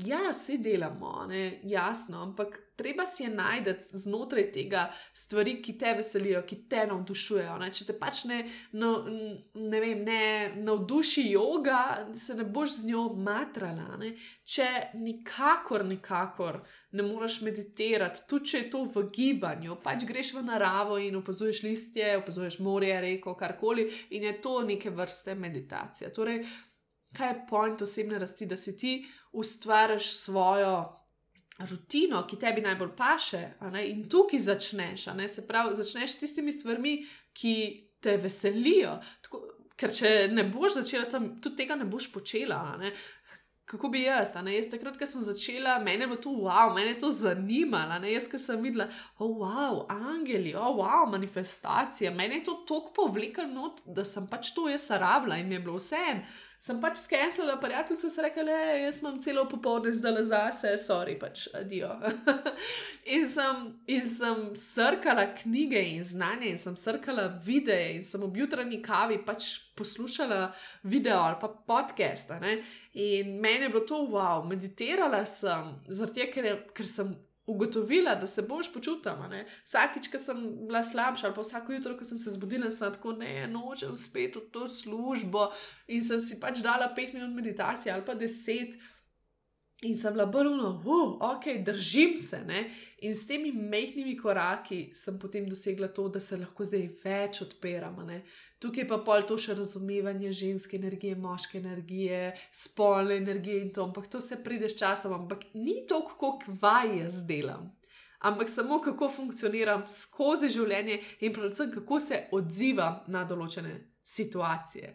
Ja, 0.07 0.31
vsi 0.33 0.59
delamo, 0.59 1.27
ne? 1.29 1.61
jasno, 1.63 2.23
ampak 2.23 2.59
treba 2.77 3.07
si 3.07 3.23
je 3.23 3.31
najti 3.31 3.75
znotraj 3.93 4.47
tega 4.53 4.87
stvari, 5.13 5.59
ki 5.63 5.75
te 5.79 5.93
veselijo, 5.99 6.41
ki 6.47 6.57
te 6.71 6.87
navdušujejo. 6.89 7.57
Ne? 7.61 7.69
Če 7.75 7.87
te 7.89 7.97
pač 7.99 8.23
ne, 8.31 8.39
no, 8.81 8.93
ne, 9.11 9.81
vem, 9.83 10.05
ne 10.07 10.23
navduši 10.63 11.27
yoga, 11.35 11.81
se 12.17 12.37
ne 12.39 12.47
boš 12.49 12.79
z 12.79 12.89
njo 12.89 13.05
matrala. 13.27 13.99
Ne? 14.01 14.15
Če 14.47 14.71
nikakor, 15.03 15.85
nikakor 15.89 16.63
ne 16.97 17.05
moreš 17.05 17.41
meditirati, 17.45 18.25
tudi 18.31 18.55
če 18.55 18.65
je 18.65 18.71
to 18.73 18.87
v 18.95 19.07
gibanju, 19.13 19.77
pač 19.85 20.09
greš 20.09 20.33
v 20.39 20.47
naravo 20.49 20.97
in 21.03 21.21
opazuješ 21.21 21.65
listje, 21.67 22.17
opazuješ 22.23 22.63
morje, 22.65 22.97
reko, 23.05 23.37
karkoli 23.37 23.91
in 24.17 24.31
je 24.31 24.39
to 24.41 24.61
neke 24.65 24.95
vrste 24.95 25.37
meditacija. 25.37 26.09
Torej, 26.15 26.45
kaj 27.17 27.29
je 27.29 27.41
point 27.51 27.83
osebne 27.83 28.19
rasti, 28.19 28.47
da 28.47 28.57
si 28.57 28.79
ti 28.79 29.01
ustvariš 29.33 30.13
svojo 30.17 31.01
rutino, 31.71 32.25
ki 32.27 32.39
tebi 32.41 32.65
najbolj 32.65 32.95
paše, 32.97 33.43
in 33.85 34.09
tukaj 34.09 34.39
začneš. 34.39 35.05
Se 35.29 35.47
pravi, 35.47 35.75
začneš 35.75 36.17
s 36.17 36.21
tistimi 36.21 36.53
stvarmi, 36.53 37.01
ki 37.33 37.55
te 38.01 38.17
veselijo. 38.17 38.97
Tako, 39.23 39.43
ker 39.81 39.93
če 39.97 40.11
ne 40.33 40.45
boš 40.53 40.81
začela 40.81 41.09
tam, 41.11 41.35
tudi 41.41 41.63
tega 41.63 41.77
ne 41.79 41.87
boš 41.89 42.11
počela. 42.13 42.61
Ne? 42.81 42.93
Kako 43.71 43.89
bi 43.93 44.03
jaz, 44.03 44.33
ne? 44.43 44.57
jaz 44.57 44.67
takrat, 44.73 44.97
ko 44.99 45.07
sem 45.07 45.23
začela, 45.23 45.77
meni 45.85 46.09
je 46.09 46.19
to 46.25 46.33
wow, 46.43 46.73
meni 46.75 46.95
je 46.95 46.99
to 47.05 47.11
zanimalo. 47.15 48.01
Jaz, 48.11 48.27
ki 48.29 48.41
sem 48.43 48.65
videla, 48.65 48.89
oh, 49.19 49.37
wow, 49.45 49.85
angeli, 49.95 50.57
oh, 50.59 50.75
wow, 50.81 51.07
manifestacije, 51.13 52.11
meni 52.11 52.41
je 52.41 52.49
to 52.49 52.57
tako 52.69 52.91
povleklo, 52.97 53.75
da 53.87 54.05
sem 54.05 54.27
pač 54.27 54.51
to 54.57 54.67
jaz 54.69 54.89
rabila 54.91 55.39
in 55.39 55.49
mi 55.49 55.61
je 55.61 55.65
bilo 55.69 55.79
vse 55.79 56.03
en 56.15 56.25
sem 56.61 56.81
pač 56.81 56.99
skenirala, 57.01 57.57
prijateljica 57.61 58.11
se 58.11 58.23
reče, 58.23 58.43
le 58.45 58.57
jaz 58.83 58.99
imam 59.01 59.17
celo 59.25 59.47
popoldne 59.49 59.95
zdaj 59.97 60.13
le 60.13 60.25
zase, 60.29 60.75
sorry, 60.83 61.15
pač 61.21 61.47
adijo. 61.57 61.95
in, 63.17 63.25
sem, 63.29 63.63
in 63.89 64.05
sem 64.05 64.43
srkala 64.61 65.25
knjige 65.39 65.81
in 65.95 66.05
znanje, 66.05 66.53
in 66.53 66.61
sem 66.61 66.77
srkala 66.77 67.31
videe, 67.47 67.95
in 67.97 68.05
sem 68.05 68.23
ob 68.27 68.37
jutranji 68.37 68.83
kavi 68.85 69.23
pač 69.25 69.49
poslušala 69.79 70.51
video 70.85 71.23
ali 71.31 71.41
pa 71.41 71.49
podcast. 71.49 72.37
In 72.93 73.41
meni 73.41 73.65
je 73.65 73.73
bilo 73.73 73.87
to 73.89 74.05
wow, 74.13 74.45
meditirala 74.45 75.25
sem, 75.25 75.75
zato 75.89 76.29
ker, 76.35 76.53
ker 76.77 76.87
sem 76.87 77.17
ugotovila, 77.51 78.15
da 78.15 78.27
se 78.27 78.43
boš 78.43 78.73
počutila. 78.73 79.31
Vsakič, 79.65 80.09
ko 80.13 80.19
sem 80.19 80.41
bila 80.67 80.83
slabša, 80.83 81.27
ali 81.27 81.37
pa 81.37 81.45
vsako 81.45 81.73
jutro, 81.73 81.97
ko 81.99 82.05
sem 82.05 82.19
se 82.19 82.31
zbudila, 82.37 82.71
sem 82.71 82.93
tako 82.93 83.17
ne, 83.19 83.47
nočem 83.51 83.97
spet 83.97 84.37
v 84.37 84.47
to 84.53 84.69
službo 84.69 85.51
in 85.89 86.05
sem 86.05 86.21
si 86.21 86.41
pač 86.41 86.63
dala 86.65 86.93
pet 86.95 87.15
minut 87.17 87.35
meditacije 87.35 87.93
ali 87.95 88.07
pa 88.07 88.15
deset. 88.15 88.79
In 89.83 89.97
sem 89.97 90.13
bila 90.13 90.27
brno, 90.29 90.75
uh, 90.85 91.17
ok, 91.25 91.65
držim 91.65 92.17
se. 92.17 92.43
Ne? 92.45 92.67
In 93.01 93.15
s 93.15 93.27
temi 93.27 93.53
mehkimi 93.53 94.13
koraki 94.17 94.91
sem 94.95 95.19
potem 95.19 95.49
dosegla 95.49 95.89
to, 95.89 96.09
da 96.09 96.21
se 96.21 96.37
lahko 96.37 96.65
zdaj 96.69 96.85
več 97.05 97.41
odpiramo. 97.47 98.05
Tukaj 98.61 98.85
pa 98.89 98.99
pol 99.01 99.23
to 99.25 99.39
še 99.41 99.55
razumevanje 99.57 100.35
ženske 100.37 100.77
energije, 100.77 101.17
moške 101.17 101.59
energije, 101.59 102.35
spolne 102.53 103.17
energije 103.17 103.63
in 103.65 103.71
to, 103.73 103.87
ampak 103.89 104.11
to 104.13 104.21
vse 104.21 104.43
pride 104.45 104.69
s 104.69 104.77
časom, 104.77 105.15
ampak 105.17 105.47
ni 105.55 105.79
to, 105.89 106.03
kako 106.05 106.35
kvaj 106.45 106.99
jaz 106.99 107.23
delam. 107.29 107.71
Ampak 108.21 108.53
samo 108.53 108.83
kako 108.85 109.09
funkcioniram 109.09 109.87
skozi 109.89 110.51
življenje 110.53 110.99
in 111.25 111.33
predvsem 111.33 111.73
kako 111.73 112.01
se 112.05 112.21
odzivam 112.37 113.01
na 113.09 113.25
določene 113.25 113.73
situacije. 114.05 114.93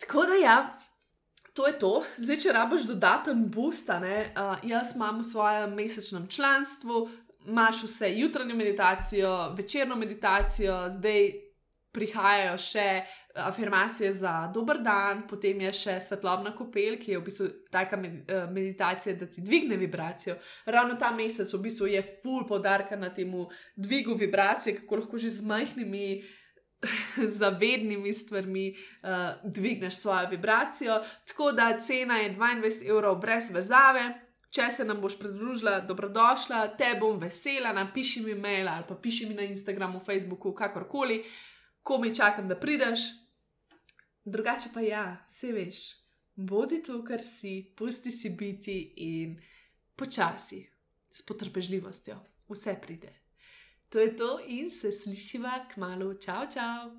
Tako 0.00 0.24
da 0.32 0.40
ja, 0.40 0.56
to 1.52 1.68
je 1.68 1.78
to. 1.78 1.92
Zdaj, 2.16 2.40
če 2.46 2.56
rabiš 2.56 2.88
dodaten 2.88 3.44
boost, 3.52 3.92
uh, 3.92 4.56
jaz 4.64 4.96
imam 4.96 5.20
v 5.20 5.28
svojem 5.34 5.76
mesečnem 5.76 6.26
članstvu, 6.32 7.04
imaš 7.44 7.84
vse 7.84 8.14
jutranjo 8.16 8.56
meditacijo, 8.56 9.52
večerno 9.58 10.00
meditacijo, 10.00 10.86
zdaj 10.96 11.51
prihajajo 11.92 12.56
še 12.58 12.86
afirmacije 13.34 14.12
za 14.14 14.50
dober 14.54 14.78
dan, 14.84 15.22
potem 15.28 15.60
je 15.60 15.72
še 15.72 15.96
svetlobna 16.00 16.52
kopel, 16.56 16.98
ki 17.00 17.14
je 17.14 17.20
v 17.20 17.24
bistvu 17.24 17.48
taka 17.72 17.96
eh, 18.00 18.44
meditacija, 18.52 19.16
da 19.16 19.26
ti 19.26 19.44
dvigne 19.44 19.76
vibracijo. 19.80 20.36
Ravno 20.66 20.98
ta 21.00 21.12
mesec 21.16 21.52
v 21.52 21.62
bistvu 21.68 21.88
je 21.92 22.02
full 22.22 22.46
podarka 22.48 22.96
na 22.96 23.12
tem 23.14 23.32
dvigu 23.76 24.14
vibracije, 24.14 24.82
kako 24.82 25.02
lahko 25.02 25.18
že 25.18 25.30
z 25.30 25.48
majhnimi 25.48 26.22
zavednimi 27.40 28.12
stvarmi 28.12 28.74
uh, 28.74 29.08
dvigneš 29.44 29.96
svojo 29.96 30.28
vibracijo. 30.28 31.00
Tako 31.28 31.52
da 31.52 31.78
cena 31.78 32.18
je 32.18 32.34
22 32.34 32.88
evrov 32.90 33.20
brez 33.20 33.50
vezave. 33.50 34.12
Če 34.52 34.66
se 34.70 34.84
nam 34.84 34.98
boš 35.00 35.14
pridružila, 35.18 35.78
dobrodošla, 35.88 36.74
te 36.76 36.90
bom 37.00 37.16
vesela, 37.16 37.70
napiši 37.72 38.20
mi 38.20 38.34
mail 38.34 38.68
ali 38.68 38.84
pa 38.88 38.94
piši 38.94 39.26
mi 39.30 39.34
na 39.34 39.46
Instagramu, 39.48 40.00
Facebooku, 40.00 40.52
kakorkoli, 40.54 41.22
ko 41.82 41.98
mi 41.98 42.14
čakam, 42.14 42.48
da 42.48 42.58
prideš. 42.60 43.00
Drugače 44.24 44.68
pa 44.74 44.80
ja, 44.80 45.26
vse 45.28 45.52
veš, 45.52 45.76
bodi 46.34 46.82
to, 46.82 47.04
kar 47.04 47.22
si, 47.22 47.72
pusti 47.76 48.10
si 48.10 48.30
biti 48.30 48.76
in 48.96 49.40
počasi, 49.96 50.62
s 51.12 51.26
potrpežljivostjo, 51.26 52.20
vse 52.48 52.76
pride. 52.82 53.12
To 53.90 53.98
je 53.98 54.16
to 54.16 54.38
in 54.46 54.70
se 54.70 54.92
slišiva 54.92 55.66
k 55.68 55.76
malu, 55.76 56.14
čau, 56.14 56.46
čau! 56.54 56.90